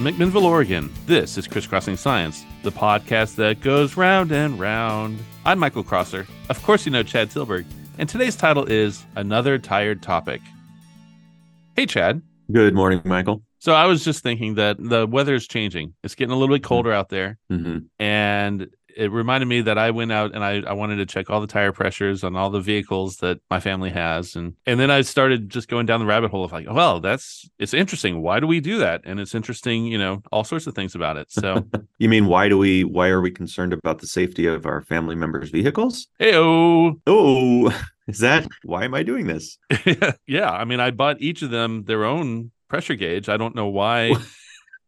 From 0.00 0.14
McMinnville, 0.14 0.44
Oregon, 0.44 0.90
this 1.04 1.36
is 1.36 1.46
Crisscrossing 1.46 1.98
Science, 1.98 2.46
the 2.62 2.72
podcast 2.72 3.34
that 3.36 3.60
goes 3.60 3.98
round 3.98 4.32
and 4.32 4.58
round. 4.58 5.18
I'm 5.44 5.58
Michael 5.58 5.84
Crosser. 5.84 6.26
Of 6.48 6.62
course, 6.62 6.86
you 6.86 6.90
know 6.90 7.02
Chad 7.02 7.28
Tillberg, 7.28 7.66
and 7.98 8.08
today's 8.08 8.34
title 8.34 8.64
is 8.64 9.04
Another 9.14 9.58
Tired 9.58 10.00
Topic. 10.02 10.40
Hey, 11.76 11.84
Chad. 11.84 12.22
Good 12.50 12.74
morning, 12.74 13.02
Michael. 13.04 13.42
So 13.58 13.74
I 13.74 13.84
was 13.84 14.02
just 14.02 14.22
thinking 14.22 14.54
that 14.54 14.78
the 14.80 15.06
weather 15.06 15.34
is 15.34 15.46
changing. 15.46 15.92
It's 16.02 16.14
getting 16.14 16.32
a 16.32 16.36
little 16.38 16.54
bit 16.56 16.62
colder 16.62 16.94
out 16.94 17.10
there. 17.10 17.36
hmm 17.50 17.80
And 17.98 18.68
it 18.96 19.10
reminded 19.12 19.46
me 19.46 19.60
that 19.62 19.78
I 19.78 19.90
went 19.90 20.12
out 20.12 20.34
and 20.34 20.44
I, 20.44 20.62
I 20.66 20.72
wanted 20.72 20.96
to 20.96 21.06
check 21.06 21.30
all 21.30 21.40
the 21.40 21.46
tire 21.46 21.72
pressures 21.72 22.22
on 22.24 22.36
all 22.36 22.50
the 22.50 22.60
vehicles 22.60 23.16
that 23.16 23.40
my 23.50 23.60
family 23.60 23.90
has. 23.90 24.36
And 24.36 24.54
and 24.66 24.78
then 24.80 24.90
I 24.90 25.02
started 25.02 25.48
just 25.48 25.68
going 25.68 25.86
down 25.86 26.00
the 26.00 26.06
rabbit 26.06 26.30
hole 26.30 26.44
of 26.44 26.52
like, 26.52 26.66
well, 26.70 27.00
that's 27.00 27.48
it's 27.58 27.74
interesting. 27.74 28.22
Why 28.22 28.40
do 28.40 28.46
we 28.46 28.60
do 28.60 28.78
that? 28.78 29.02
And 29.04 29.20
it's 29.20 29.34
interesting, 29.34 29.86
you 29.86 29.98
know, 29.98 30.22
all 30.32 30.44
sorts 30.44 30.66
of 30.66 30.74
things 30.74 30.94
about 30.94 31.16
it. 31.16 31.30
So 31.30 31.64
You 31.98 32.08
mean 32.08 32.26
why 32.26 32.48
do 32.48 32.56
we 32.58 32.84
why 32.84 33.08
are 33.08 33.20
we 33.20 33.30
concerned 33.30 33.72
about 33.72 33.98
the 34.00 34.06
safety 34.06 34.46
of 34.46 34.66
our 34.66 34.82
family 34.82 35.14
members' 35.14 35.50
vehicles? 35.50 36.06
hey 36.18 36.32
oh 36.34 37.00
Oh, 37.06 37.72
is 38.08 38.18
that 38.20 38.46
why 38.62 38.84
am 38.84 38.94
I 38.94 39.02
doing 39.02 39.26
this? 39.26 39.58
yeah. 40.26 40.50
I 40.50 40.64
mean 40.64 40.80
I 40.80 40.90
bought 40.90 41.20
each 41.20 41.42
of 41.42 41.50
them 41.50 41.84
their 41.84 42.04
own 42.04 42.50
pressure 42.68 42.94
gauge. 42.94 43.28
I 43.28 43.36
don't 43.36 43.54
know 43.54 43.66
why 43.68 44.14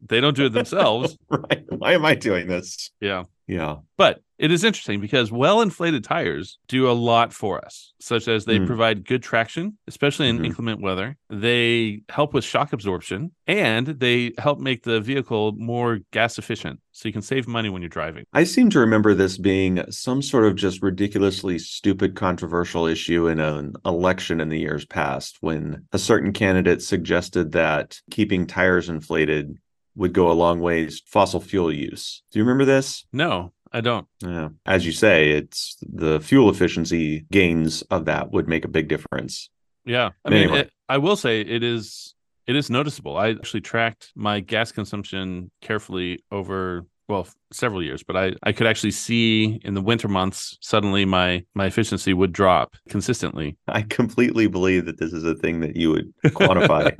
they 0.07 0.19
don't 0.21 0.35
do 0.35 0.45
it 0.45 0.53
themselves. 0.53 1.17
right. 1.29 1.63
Why 1.69 1.93
am 1.93 2.05
I 2.05 2.15
doing 2.15 2.47
this? 2.47 2.91
Yeah. 2.99 3.23
Yeah. 3.47 3.77
But 3.97 4.21
it 4.39 4.51
is 4.51 4.63
interesting 4.63 5.01
because 5.01 5.31
well 5.31 5.61
inflated 5.61 6.03
tires 6.03 6.57
do 6.69 6.89
a 6.89 6.93
lot 6.93 7.33
for 7.33 7.63
us, 7.63 7.93
such 7.99 8.27
as 8.29 8.45
they 8.45 8.57
Mm. 8.59 8.67
provide 8.67 9.05
good 9.05 9.21
traction, 9.21 9.77
especially 9.87 10.29
in 10.29 10.39
Mhm. 10.39 10.45
inclement 10.45 10.81
weather. 10.81 11.17
They 11.29 12.03
help 12.09 12.33
with 12.33 12.45
shock 12.45 12.71
absorption 12.71 13.31
and 13.47 13.87
they 13.87 14.31
help 14.37 14.59
make 14.59 14.83
the 14.83 15.01
vehicle 15.01 15.53
more 15.57 15.99
gas 16.11 16.37
efficient. 16.37 16.79
So 16.93 17.09
you 17.09 17.13
can 17.13 17.21
save 17.21 17.47
money 17.47 17.69
when 17.69 17.81
you're 17.81 17.89
driving. 17.89 18.23
I 18.33 18.45
seem 18.45 18.69
to 18.71 18.79
remember 18.79 19.13
this 19.13 19.37
being 19.37 19.83
some 19.89 20.21
sort 20.21 20.45
of 20.45 20.55
just 20.55 20.81
ridiculously 20.81 21.59
stupid 21.59 22.15
controversial 22.15 22.85
issue 22.85 23.27
in 23.27 23.39
an 23.41 23.73
election 23.85 24.39
in 24.39 24.47
the 24.49 24.59
years 24.59 24.85
past 24.85 25.37
when 25.41 25.85
a 25.91 25.99
certain 25.99 26.31
candidate 26.31 26.81
suggested 26.81 27.51
that 27.53 27.99
keeping 28.09 28.47
tires 28.47 28.87
inflated 28.89 29.57
would 29.95 30.13
go 30.13 30.31
a 30.31 30.33
long 30.33 30.59
ways 30.59 31.01
fossil 31.05 31.39
fuel 31.39 31.71
use. 31.71 32.23
Do 32.31 32.39
you 32.39 32.45
remember 32.45 32.65
this? 32.65 33.05
No, 33.13 33.53
I 33.71 33.81
don't. 33.81 34.07
Yeah. 34.21 34.49
As 34.65 34.85
you 34.85 34.91
say, 34.91 35.31
it's 35.31 35.77
the 35.81 36.19
fuel 36.19 36.49
efficiency 36.49 37.25
gains 37.31 37.81
of 37.83 38.05
that 38.05 38.31
would 38.31 38.47
make 38.47 38.65
a 38.65 38.69
big 38.69 38.87
difference. 38.87 39.49
Yeah. 39.85 40.11
I 40.25 40.29
mean, 40.29 40.43
Anyway. 40.43 40.59
it, 40.61 40.71
I 40.89 40.97
will 40.97 41.15
say 41.15 41.41
it 41.41 41.63
is 41.63 42.15
it 42.47 42.55
is 42.55 42.69
noticeable. 42.69 43.17
I 43.17 43.29
actually 43.29 43.61
tracked 43.61 44.11
my 44.15 44.39
gas 44.39 44.71
consumption 44.71 45.49
carefully 45.61 46.23
over 46.31 46.85
well 47.09 47.27
several 47.51 47.83
years 47.83 48.01
but 48.01 48.15
i 48.15 48.31
i 48.43 48.53
could 48.53 48.65
actually 48.65 48.89
see 48.89 49.59
in 49.65 49.73
the 49.73 49.81
winter 49.81 50.07
months 50.07 50.57
suddenly 50.61 51.03
my 51.03 51.43
my 51.53 51.65
efficiency 51.65 52.13
would 52.13 52.31
drop 52.31 52.77
consistently 52.87 53.57
I 53.67 53.81
completely 53.81 54.47
believe 54.47 54.85
that 54.85 54.99
this 54.99 55.11
is 55.11 55.25
a 55.25 55.35
thing 55.35 55.59
that 55.59 55.75
you 55.75 55.91
would 55.91 56.13
quantify. 56.27 56.95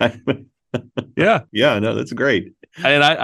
yeah 1.16 1.40
yeah, 1.52 1.78
no, 1.78 1.94
that's 1.94 2.12
great. 2.12 2.52
and 2.82 3.04
I, 3.04 3.16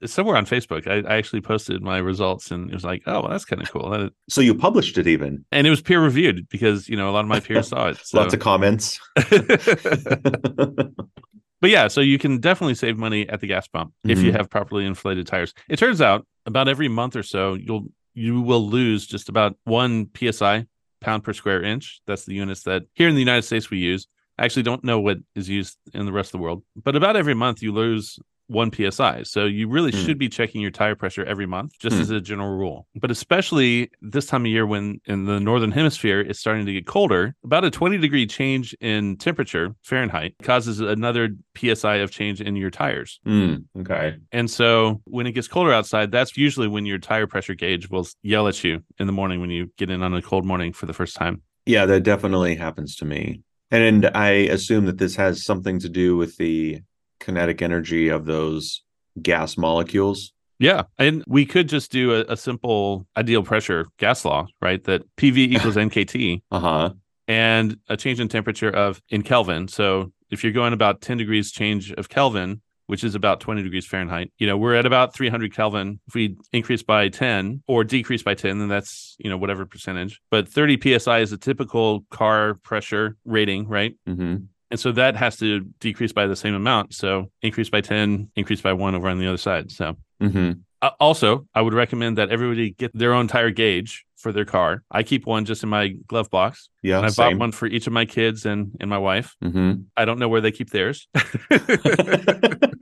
I 0.00 0.06
somewhere 0.06 0.36
on 0.36 0.46
Facebook, 0.46 0.86
I, 0.88 1.08
I 1.08 1.16
actually 1.16 1.40
posted 1.40 1.80
my 1.82 1.98
results, 1.98 2.50
and 2.50 2.68
it 2.70 2.74
was 2.74 2.84
like, 2.84 3.02
oh, 3.06 3.20
well, 3.20 3.28
that's 3.30 3.44
kind 3.44 3.62
of 3.62 3.70
cool, 3.70 3.90
That- 3.90 4.12
So 4.28 4.40
you 4.40 4.54
published 4.54 4.98
it 4.98 5.06
even. 5.06 5.44
and 5.52 5.66
it 5.66 5.70
was 5.70 5.80
peer 5.82 6.02
reviewed 6.02 6.48
because 6.48 6.88
you 6.88 6.96
know 6.96 7.08
a 7.08 7.12
lot 7.12 7.20
of 7.20 7.28
my 7.28 7.40
peers 7.40 7.68
saw 7.68 7.88
it. 7.88 7.98
So. 8.04 8.18
Lots 8.18 8.34
of 8.34 8.40
comments. 8.40 8.98
but 11.60 11.70
yeah, 11.70 11.88
so 11.88 12.00
you 12.00 12.18
can 12.18 12.38
definitely 12.40 12.74
save 12.74 12.98
money 12.98 13.28
at 13.28 13.40
the 13.40 13.46
gas 13.46 13.66
pump 13.68 13.92
if 14.04 14.18
you 14.20 14.30
Mhm. 14.32 14.36
have 14.36 14.50
properly 14.50 14.84
inflated 14.84 15.26
tires. 15.26 15.54
It 15.68 15.78
turns 15.78 16.00
out 16.00 16.26
about 16.44 16.68
every 16.68 16.88
month 16.88 17.16
or 17.16 17.22
so, 17.22 17.54
you'll 17.54 17.86
you 18.14 18.40
will 18.40 18.66
lose 18.66 19.06
just 19.06 19.28
about 19.28 19.56
one 19.64 20.08
psi 20.16 20.64
pound 21.00 21.22
per 21.22 21.32
square 21.34 21.62
inch. 21.62 22.00
That's 22.06 22.24
the 22.24 22.34
units 22.34 22.62
that 22.62 22.84
here 22.94 23.08
in 23.08 23.14
the 23.14 23.20
United 23.20 23.42
States 23.42 23.70
we 23.70 23.78
use. 23.78 24.06
I 24.38 24.44
actually 24.44 24.64
don't 24.64 24.84
know 24.84 25.00
what 25.00 25.18
is 25.34 25.48
used 25.48 25.78
in 25.94 26.04
the 26.06 26.12
rest 26.12 26.28
of 26.28 26.32
the 26.38 26.42
world, 26.42 26.62
but 26.82 26.94
about 26.96 27.16
every 27.16 27.34
month 27.34 27.62
you 27.62 27.72
lose 27.72 28.18
one 28.48 28.70
psi. 28.72 29.24
So 29.24 29.44
you 29.46 29.66
really 29.68 29.90
Hmm. 29.90 29.96
should 30.04 30.18
be 30.18 30.28
checking 30.28 30.60
your 30.60 30.70
tire 30.70 30.94
pressure 30.94 31.24
every 31.24 31.46
month, 31.46 31.72
just 31.80 31.96
Hmm. 31.96 32.02
as 32.02 32.10
a 32.10 32.20
general 32.20 32.56
rule. 32.56 32.86
But 32.94 33.10
especially 33.10 33.90
this 34.00 34.26
time 34.26 34.42
of 34.42 34.46
year 34.52 34.64
when 34.64 35.00
in 35.06 35.24
the 35.24 35.40
northern 35.40 35.72
hemisphere 35.72 36.20
it's 36.20 36.38
starting 36.38 36.64
to 36.66 36.72
get 36.72 36.86
colder, 36.86 37.34
about 37.42 37.64
a 37.64 37.70
20 37.72 37.98
degree 37.98 38.24
change 38.24 38.72
in 38.80 39.16
temperature 39.16 39.74
Fahrenheit 39.82 40.34
causes 40.42 40.78
another 40.78 41.30
psi 41.56 41.96
of 41.96 42.12
change 42.12 42.40
in 42.40 42.54
your 42.54 42.70
tires. 42.70 43.18
Mm, 43.26 43.64
okay. 43.80 44.14
And 44.30 44.48
so 44.48 45.00
when 45.06 45.26
it 45.26 45.32
gets 45.32 45.48
colder 45.48 45.72
outside, 45.72 46.12
that's 46.12 46.36
usually 46.36 46.68
when 46.68 46.86
your 46.86 46.98
tire 46.98 47.26
pressure 47.26 47.54
gauge 47.54 47.90
will 47.90 48.06
yell 48.22 48.46
at 48.46 48.62
you 48.62 48.84
in 49.00 49.08
the 49.08 49.12
morning 49.12 49.40
when 49.40 49.50
you 49.50 49.72
get 49.76 49.90
in 49.90 50.02
on 50.04 50.14
a 50.14 50.22
cold 50.22 50.44
morning 50.44 50.72
for 50.72 50.86
the 50.86 50.92
first 50.92 51.16
time. 51.16 51.42
Yeah, 51.64 51.84
that 51.86 52.04
definitely 52.04 52.54
happens 52.54 52.94
to 52.96 53.04
me. 53.04 53.40
And 53.82 54.06
I 54.14 54.30
assume 54.30 54.86
that 54.86 54.98
this 54.98 55.16
has 55.16 55.44
something 55.44 55.78
to 55.80 55.88
do 55.88 56.16
with 56.16 56.36
the 56.36 56.80
kinetic 57.20 57.62
energy 57.62 58.08
of 58.08 58.24
those 58.24 58.82
gas 59.20 59.56
molecules. 59.56 60.32
Yeah. 60.58 60.84
And 60.98 61.22
we 61.26 61.44
could 61.44 61.68
just 61.68 61.90
do 61.92 62.14
a, 62.14 62.20
a 62.32 62.36
simple 62.36 63.06
ideal 63.16 63.42
pressure 63.42 63.86
gas 63.98 64.24
law, 64.24 64.46
right? 64.62 64.82
That 64.84 65.02
PV 65.16 65.36
equals 65.54 65.76
NKT 65.76 66.42
Uh 66.50 66.60
huh. 66.60 66.90
and 67.28 67.76
a 67.88 67.96
change 67.96 68.20
in 68.20 68.28
temperature 68.28 68.70
of 68.70 69.00
in 69.10 69.22
Kelvin. 69.22 69.68
So 69.68 70.12
if 70.30 70.42
you're 70.42 70.52
going 70.52 70.72
about 70.72 71.00
10 71.02 71.18
degrees 71.18 71.52
change 71.52 71.92
of 71.92 72.08
Kelvin, 72.08 72.60
which 72.86 73.04
is 73.04 73.14
about 73.14 73.40
20 73.40 73.62
degrees 73.62 73.86
Fahrenheit, 73.86 74.30
you 74.38 74.46
know, 74.46 74.56
we're 74.56 74.74
at 74.74 74.86
about 74.86 75.14
300 75.14 75.54
Kelvin. 75.54 76.00
If 76.06 76.14
we 76.14 76.36
increase 76.52 76.82
by 76.82 77.08
10 77.08 77.62
or 77.66 77.84
decrease 77.84 78.22
by 78.22 78.34
10, 78.34 78.58
then 78.58 78.68
that's, 78.68 79.16
you 79.18 79.28
know, 79.30 79.36
whatever 79.36 79.66
percentage. 79.66 80.20
But 80.30 80.48
30 80.48 80.98
PSI 80.98 81.20
is 81.20 81.32
a 81.32 81.38
typical 81.38 82.04
car 82.10 82.54
pressure 82.62 83.16
rating, 83.24 83.68
right? 83.68 83.94
hmm 84.06 84.36
And 84.70 84.80
so 84.80 84.92
that 84.92 85.16
has 85.16 85.36
to 85.38 85.60
decrease 85.80 86.12
by 86.12 86.26
the 86.26 86.36
same 86.36 86.54
amount. 86.54 86.94
So 86.94 87.30
increase 87.42 87.70
by 87.70 87.80
10, 87.80 88.30
increase 88.36 88.60
by 88.60 88.72
one 88.72 88.94
over 88.94 89.08
on 89.08 89.18
the 89.18 89.26
other 89.28 89.36
side. 89.38 89.70
So 89.70 89.96
hmm 90.20 90.52
uh, 90.82 90.90
also, 91.00 91.46
I 91.54 91.62
would 91.62 91.72
recommend 91.72 92.18
that 92.18 92.28
everybody 92.28 92.70
get 92.72 92.90
their 92.94 93.14
own 93.14 93.28
tire 93.28 93.50
gauge 93.50 94.04
for 94.18 94.30
their 94.30 94.44
car. 94.44 94.82
I 94.90 95.04
keep 95.04 95.24
one 95.24 95.46
just 95.46 95.62
in 95.62 95.70
my 95.70 95.88
glove 96.06 96.28
box. 96.30 96.68
Yeah. 96.82 96.98
and 96.98 97.06
I 97.06 97.08
same. 97.08 97.32
bought 97.32 97.40
one 97.40 97.52
for 97.52 97.66
each 97.66 97.86
of 97.86 97.94
my 97.94 98.04
kids 98.04 98.44
and, 98.44 98.72
and 98.78 98.90
my 98.90 98.98
wife. 98.98 99.34
hmm 99.42 99.72
I 99.96 100.04
don't 100.04 100.18
know 100.18 100.28
where 100.28 100.42
they 100.42 100.52
keep 100.52 100.68
theirs. 100.70 101.08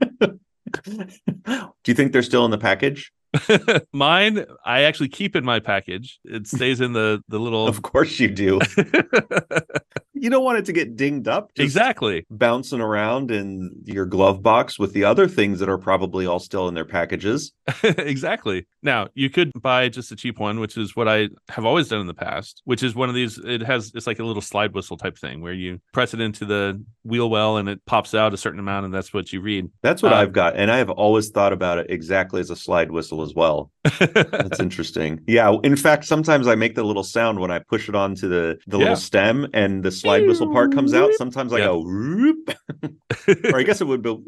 Do 0.85 1.71
you 1.87 1.93
think 1.93 2.13
they're 2.13 2.21
still 2.21 2.45
in 2.45 2.51
the 2.51 2.57
package? 2.57 3.11
Mine, 3.93 4.45
I 4.65 4.83
actually 4.83 5.09
keep 5.09 5.35
in 5.35 5.43
my 5.43 5.59
package. 5.59 6.19
It 6.23 6.47
stays 6.47 6.81
in 6.81 6.93
the 6.93 7.21
the 7.27 7.39
little. 7.39 7.67
Of 7.67 7.81
course 7.81 8.19
you 8.19 8.29
do. 8.29 8.59
You 10.15 10.29
don't 10.29 10.43
want 10.43 10.57
it 10.59 10.65
to 10.65 10.73
get 10.73 10.95
dinged 10.95 11.27
up. 11.27 11.53
just 11.55 11.63
exactly. 11.63 12.25
Bouncing 12.31 12.81
around 12.81 13.31
in 13.31 13.71
your 13.85 14.05
glove 14.05 14.41
box 14.41 14.79
with 14.79 14.93
the 14.93 15.03
other 15.03 15.27
things 15.27 15.59
that 15.59 15.69
are 15.69 15.77
probably 15.77 16.25
all 16.25 16.39
still 16.39 16.67
in 16.67 16.73
their 16.73 16.85
packages. 16.85 17.51
exactly. 17.83 18.65
Now, 18.81 19.07
you 19.13 19.29
could 19.29 19.51
buy 19.61 19.89
just 19.89 20.11
a 20.11 20.15
cheap 20.15 20.39
one, 20.39 20.59
which 20.59 20.77
is 20.77 20.95
what 20.95 21.07
I 21.07 21.29
have 21.49 21.65
always 21.65 21.87
done 21.89 22.01
in 22.01 22.07
the 22.07 22.13
past, 22.13 22.61
which 22.65 22.83
is 22.83 22.95
one 22.95 23.09
of 23.09 23.15
these. 23.15 23.37
It 23.37 23.61
has, 23.61 23.91
it's 23.95 24.07
like 24.07 24.19
a 24.19 24.23
little 24.23 24.41
slide 24.41 24.73
whistle 24.73 24.97
type 24.97 25.17
thing 25.17 25.41
where 25.41 25.53
you 25.53 25.79
press 25.93 26.13
it 26.13 26.21
into 26.21 26.45
the 26.45 26.83
wheel 27.03 27.29
well 27.29 27.57
and 27.57 27.67
it 27.67 27.85
pops 27.85 28.13
out 28.13 28.33
a 28.33 28.37
certain 28.37 28.59
amount, 28.59 28.85
and 28.85 28.93
that's 28.93 29.13
what 29.13 29.33
you 29.33 29.41
read. 29.41 29.69
That's 29.81 30.01
what 30.01 30.13
Uh, 30.13 30.17
I've 30.17 30.33
got. 30.33 30.55
And 30.55 30.71
I 30.71 30.77
have 30.77 30.89
always 30.89 31.29
thought 31.29 31.53
about 31.53 31.77
it 31.79 31.87
exactly 31.89 32.39
as 32.41 32.49
a 32.49 32.55
slide 32.55 32.91
whistle 32.91 33.21
as 33.21 33.33
well. 33.35 33.71
That's 33.99 34.59
interesting. 34.59 35.21
Yeah. 35.27 35.55
In 35.63 35.75
fact, 35.75 36.05
sometimes 36.05 36.47
I 36.47 36.55
make 36.55 36.75
the 36.75 36.83
little 36.83 37.03
sound 37.03 37.39
when 37.39 37.51
I 37.51 37.59
push 37.59 37.87
it 37.89 37.95
onto 37.95 38.27
the, 38.27 38.57
the 38.67 38.77
Yeah. 38.77 38.83
little 38.83 38.95
stem 38.97 39.47
and 39.53 39.83
the 39.83 39.91
slide 39.91 40.25
whistle 40.27 40.51
part 40.51 40.73
comes 40.73 40.93
out. 40.93 41.11
Sometimes 41.13 41.53
I 41.53 41.59
Yeah. 41.59 41.65
go, 41.65 41.79
whoop. 41.81 42.55
or 43.53 43.59
I 43.59 43.63
guess 43.63 43.81
it 43.81 43.85
would 43.87 44.03
go, 44.03 44.21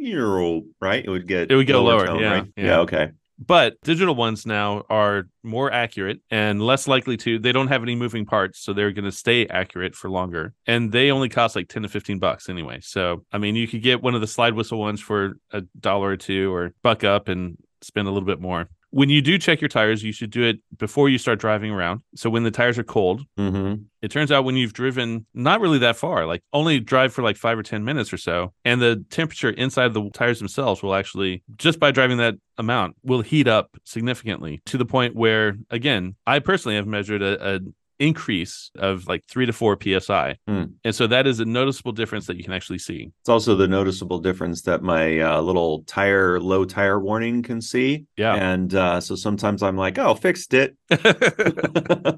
right? 0.82 1.04
It 1.06 1.10
would 1.10 1.28
get 1.28 1.52
It 1.52 1.56
would 1.56 1.68
go 1.68 1.84
lower, 1.84 2.06
tone, 2.08 2.20
yeah, 2.20 2.32
right? 2.34 2.46
yeah. 2.56 2.66
Yeah. 2.66 2.80
Okay. 2.80 3.10
but 3.40 3.76
digital 3.84 4.16
ones 4.16 4.48
now 4.48 4.84
are 4.90 5.28
more 5.44 5.72
accurate 5.72 6.20
and 6.32 6.60
less 6.60 6.88
likely 6.88 7.16
to 7.18 7.38
they 7.38 7.52
don't 7.52 7.68
have 7.68 7.84
any 7.84 7.96
moving 7.96 8.26
parts 8.26 8.60
so 8.60 8.74
they're 8.74 8.92
going 8.92 9.06
to 9.06 9.12
stay 9.12 9.46
accurate 9.48 9.94
for 9.94 10.10
longer 10.10 10.54
and 10.66 10.92
they 10.92 11.12
only 11.12 11.30
cost 11.30 11.56
like 11.56 11.68
10 11.68 11.84
to 11.84 11.88
15 11.88 12.18
bucks 12.18 12.50
anyway 12.50 12.80
so 12.82 13.24
i 13.32 13.38
mean 13.38 13.56
you 13.56 13.68
could 13.68 13.84
get 13.84 14.02
one 14.02 14.16
of 14.16 14.22
the 14.22 14.28
slide 14.28 14.56
whistle 14.56 14.80
ones 14.80 15.00
for 15.00 15.34
a 15.52 15.62
dollar 15.80 16.10
or 16.10 16.18
two 16.18 16.52
or 16.52 16.74
buck 16.82 17.04
up 17.04 17.28
and 17.28 17.58
spend 17.84 18.08
a 18.08 18.12
little 18.12 18.26
bit 18.26 18.42
more 18.42 18.68
when 18.92 19.10
you 19.10 19.22
do 19.22 19.38
check 19.38 19.62
your 19.62 19.68
tires 19.70 20.04
you 20.04 20.12
should 20.12 20.30
do 20.30 20.44
it 20.44 20.60
before 20.78 21.10
you 21.10 21.18
start 21.18 21.40
driving 21.40 21.72
around. 21.72 22.02
So 22.16 22.30
when 22.30 22.44
the 22.44 22.52
tires 22.52 22.78
are 22.78 22.84
cold 22.84 23.24
hmm 23.38 23.76
it 24.02 24.12
turns 24.12 24.32
out 24.32 24.46
when 24.46 24.56
you've 24.56 24.74
driven 24.74 25.26
not 25.34 25.60
really 25.60 25.80
that 25.80 25.98
far, 25.98 26.26
like 26.26 26.42
only 26.54 26.80
drive 26.80 27.14
for 27.14 27.24
like 27.24 27.36
five 27.36 27.58
or 27.58 27.64
10 27.64 27.84
minutes 27.84 28.14
or 28.14 28.18
so, 28.18 28.54
and 28.64 28.82
the 28.82 29.04
temperature 29.10 29.50
inside 29.50 29.94
the 29.94 30.10
tires 30.12 30.40
themselves 30.40 30.84
will 30.84 30.94
actually, 30.94 31.44
just 31.58 31.80
by 31.80 31.92
driving 31.92 32.18
that 32.18 32.36
amount, 32.58 32.96
will 33.04 33.22
heat 33.22 33.48
up 33.48 33.76
significantly 33.84 34.62
to 34.66 34.78
the 34.78 34.86
point 34.86 35.16
where, 35.16 35.58
again, 35.70 36.16
I 36.26 36.40
personally 36.40 36.76
have 36.76 36.88
measured 36.88 37.22
a, 37.22 37.56
a 37.56 37.60
increase 38.00 38.72
of 38.78 39.08
like 39.08 39.24
three 39.28 39.46
to 39.46 39.54
four 39.54 39.78
psi. 39.82 40.38
Hmm. 40.48 40.64
And 40.84 40.96
so 40.96 41.08
that 41.08 41.28
is 41.28 41.40
a 41.40 41.46
noticeable 41.46 41.92
difference 41.92 42.28
that 42.28 42.38
you 42.38 42.44
can 42.44 42.54
actually 42.54 42.80
see. 42.80 43.12
It's 43.22 43.30
also 43.30 43.56
the 43.56 43.68
noticeable 43.68 44.20
difference 44.20 44.62
that 44.64 44.82
my 44.84 45.20
uh, 45.20 45.42
little 45.42 45.84
tire 45.84 46.40
low 46.40 46.66
tire 46.66 47.00
warning 47.00 47.44
can 47.44 47.62
see. 47.62 48.06
Yeah. 48.18 48.36
And 48.36 48.74
uh, 48.74 49.02
so 49.02 49.16
sometimes 49.16 49.64
I'm 49.64 49.78
like, 49.78 49.98
oh, 49.98 50.16
fixed 50.16 50.54
it. 50.54 50.76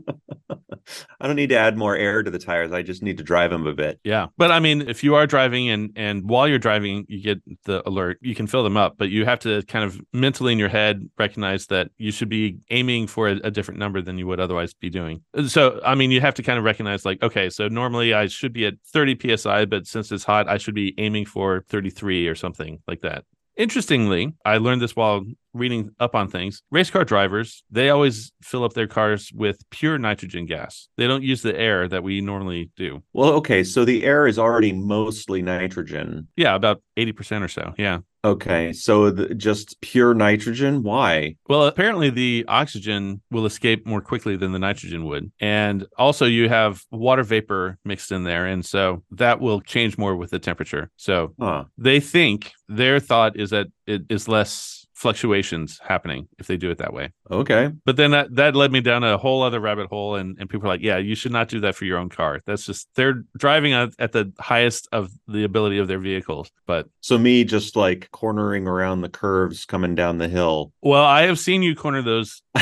I 1.19 1.27
don't 1.27 1.35
need 1.35 1.49
to 1.49 1.57
add 1.57 1.77
more 1.77 1.95
air 1.95 2.23
to 2.23 2.31
the 2.31 2.39
tires. 2.39 2.71
I 2.71 2.81
just 2.81 3.03
need 3.03 3.17
to 3.17 3.23
drive 3.23 3.51
them 3.51 3.67
a 3.67 3.73
bit. 3.73 3.99
Yeah. 4.03 4.27
But 4.37 4.51
I 4.51 4.59
mean, 4.59 4.87
if 4.87 5.03
you 5.03 5.15
are 5.15 5.27
driving 5.27 5.69
and 5.69 5.91
and 5.95 6.29
while 6.29 6.47
you're 6.47 6.59
driving, 6.59 7.05
you 7.07 7.21
get 7.21 7.41
the 7.65 7.87
alert, 7.87 8.17
you 8.21 8.35
can 8.35 8.47
fill 8.47 8.63
them 8.63 8.77
up, 8.77 8.95
but 8.97 9.09
you 9.09 9.25
have 9.25 9.39
to 9.39 9.63
kind 9.63 9.85
of 9.85 9.99
mentally 10.13 10.53
in 10.53 10.59
your 10.59 10.69
head 10.69 11.09
recognize 11.17 11.67
that 11.67 11.89
you 11.97 12.11
should 12.11 12.29
be 12.29 12.57
aiming 12.69 13.07
for 13.07 13.29
a, 13.29 13.39
a 13.43 13.51
different 13.51 13.79
number 13.79 14.01
than 14.01 14.17
you 14.17 14.27
would 14.27 14.39
otherwise 14.39 14.73
be 14.73 14.89
doing. 14.89 15.21
So, 15.47 15.69
I 15.83 15.95
mean, 15.95 16.12
you 16.12 16.21
have 16.21 16.36
to 16.36 16.44
kind 16.44 16.57
of 16.57 16.66
recognize 16.66 17.06
like, 17.06 17.21
okay, 17.21 17.50
so 17.50 17.68
normally 17.68 18.13
I 18.13 18.27
should 18.27 18.54
be 18.54 18.66
at 18.66 18.75
30 18.88 19.38
psi, 19.38 19.66
but 19.66 19.88
since 19.88 20.12
it's 20.12 20.24
hot, 20.24 20.48
I 20.48 20.57
should 20.57 20.75
be 20.75 20.94
aiming 20.98 21.25
for 21.25 21.63
33 21.69 22.27
or 22.27 22.36
something 22.36 22.80
like 22.88 23.01
that. 23.01 23.25
Interestingly, 23.57 24.33
I 24.45 24.57
learned 24.57 24.81
this 24.81 24.95
while 24.95 25.25
reading 25.54 25.92
up 26.00 26.16
on 26.16 26.28
things. 26.30 26.62
Race 26.72 26.90
car 26.90 27.04
drivers, 27.04 27.63
they 27.72 27.90
always 27.90 28.31
fill 28.42 28.63
up 28.63 28.74
their 28.74 28.88
cars 28.88 29.31
with 29.34 29.62
pure 29.69 29.98
nitrogen 29.98 30.46
gas. 30.46 30.88
They 30.98 31.07
don't 31.07 31.24
use 31.24 31.42
the 31.42 31.57
air 31.57 31.88
that 31.88 32.04
we 32.04 32.22
normally 32.22 32.69
do. 32.75 33.04
Well, 33.13 33.34
okay. 33.34 33.63
So 33.63 33.86
the 33.86 34.04
air 34.06 34.28
is 34.28 34.40
already 34.40 34.72
mostly 34.72 35.42
nitrogen. 35.42 36.28
Yeah, 36.36 36.56
about 36.56 36.81
80% 36.98 37.44
or 37.44 37.48
so. 37.48 37.74
Yeah. 37.78 38.00
Okay. 38.25 38.74
So 38.74 39.12
the, 39.12 39.34
just 39.34 39.80
pure 39.80 40.13
nitrogen? 40.13 40.84
Why? 40.84 41.36
Well, 41.48 41.63
apparently 41.68 42.10
the 42.10 42.44
oxygen 42.50 43.22
will 43.31 43.46
escape 43.46 43.86
more 43.86 44.01
quickly 44.01 44.36
than 44.36 44.51
the 44.51 44.60
nitrogen 44.60 45.06
would. 45.06 45.31
And 45.40 45.86
also 45.98 46.25
you 46.25 46.50
have 46.50 46.81
water 46.92 47.24
vapor 47.24 47.78
mixed 47.86 48.12
in 48.12 48.25
there. 48.25 48.46
And 48.46 48.66
so 48.66 49.04
that 49.12 49.40
will 49.40 49.62
change 49.62 49.98
more 49.98 50.18
with 50.18 50.31
the 50.31 50.40
temperature. 50.40 50.92
So 50.98 51.34
Huh. 51.40 51.66
they 51.78 52.01
think 52.01 52.51
their 52.68 53.00
thought 53.00 53.40
is 53.40 53.51
that 53.51 53.68
it 53.88 54.01
is 54.10 54.28
less 54.28 54.78
fluctuations 55.00 55.80
happening 55.81 56.28
if 56.40 56.48
they 56.48 56.57
do 56.57 56.69
it 56.69 56.78
that 56.78 56.92
way. 56.92 57.10
Okay. 57.31 57.72
But 57.86 57.96
then 57.96 58.12
that, 58.12 58.36
that 58.36 58.54
led 58.54 58.69
me 58.69 58.81
down 58.81 59.06
a 59.06 59.18
whole 59.18 59.42
other 59.42 59.62
rabbit 59.62 59.88
hole. 59.88 60.16
And, 60.16 60.38
and 60.38 60.50
people 60.50 60.68
are 60.68 60.74
like, 60.74 60.81
yeah, 60.84 60.98
you 60.98 61.16
should 61.16 61.31
not 61.31 61.48
do 61.48 61.62
that 61.62 61.75
for 61.75 61.86
your 61.86 61.98
own 61.98 62.10
car. 62.10 62.42
That's 62.46 62.66
just, 62.66 62.90
they're 62.96 63.24
driving 63.38 63.72
at, 63.72 63.92
at 63.98 64.12
the 64.12 64.34
highest 64.40 64.90
of 64.92 65.10
the 65.25 65.46
ability 65.46 65.78
of 65.78 65.88
their 65.88 66.00
vehicles. 66.00 66.51
But 66.68 66.88
So 67.00 67.18
me 67.18 67.46
just 67.46 67.78
like 67.78 68.12
cornering 68.12 68.68
around 68.68 69.00
the 69.00 69.10
curves 69.10 69.63
coming 69.63 69.96
down 69.96 70.18
the 70.18 70.28
hill 70.28 70.74
well, 70.81 71.04
I 71.04 71.24
have 71.24 71.40
seen 71.40 71.62
you 71.62 71.75
corner 71.75 72.01
those. 72.01 72.42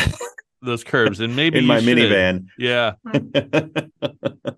Those 0.63 0.83
curves, 0.83 1.19
and 1.19 1.35
maybe 1.35 1.59
in 1.59 1.67
my 1.67 1.79
should. 1.79 1.97
minivan. 1.97 2.47
Yeah, 2.57 2.93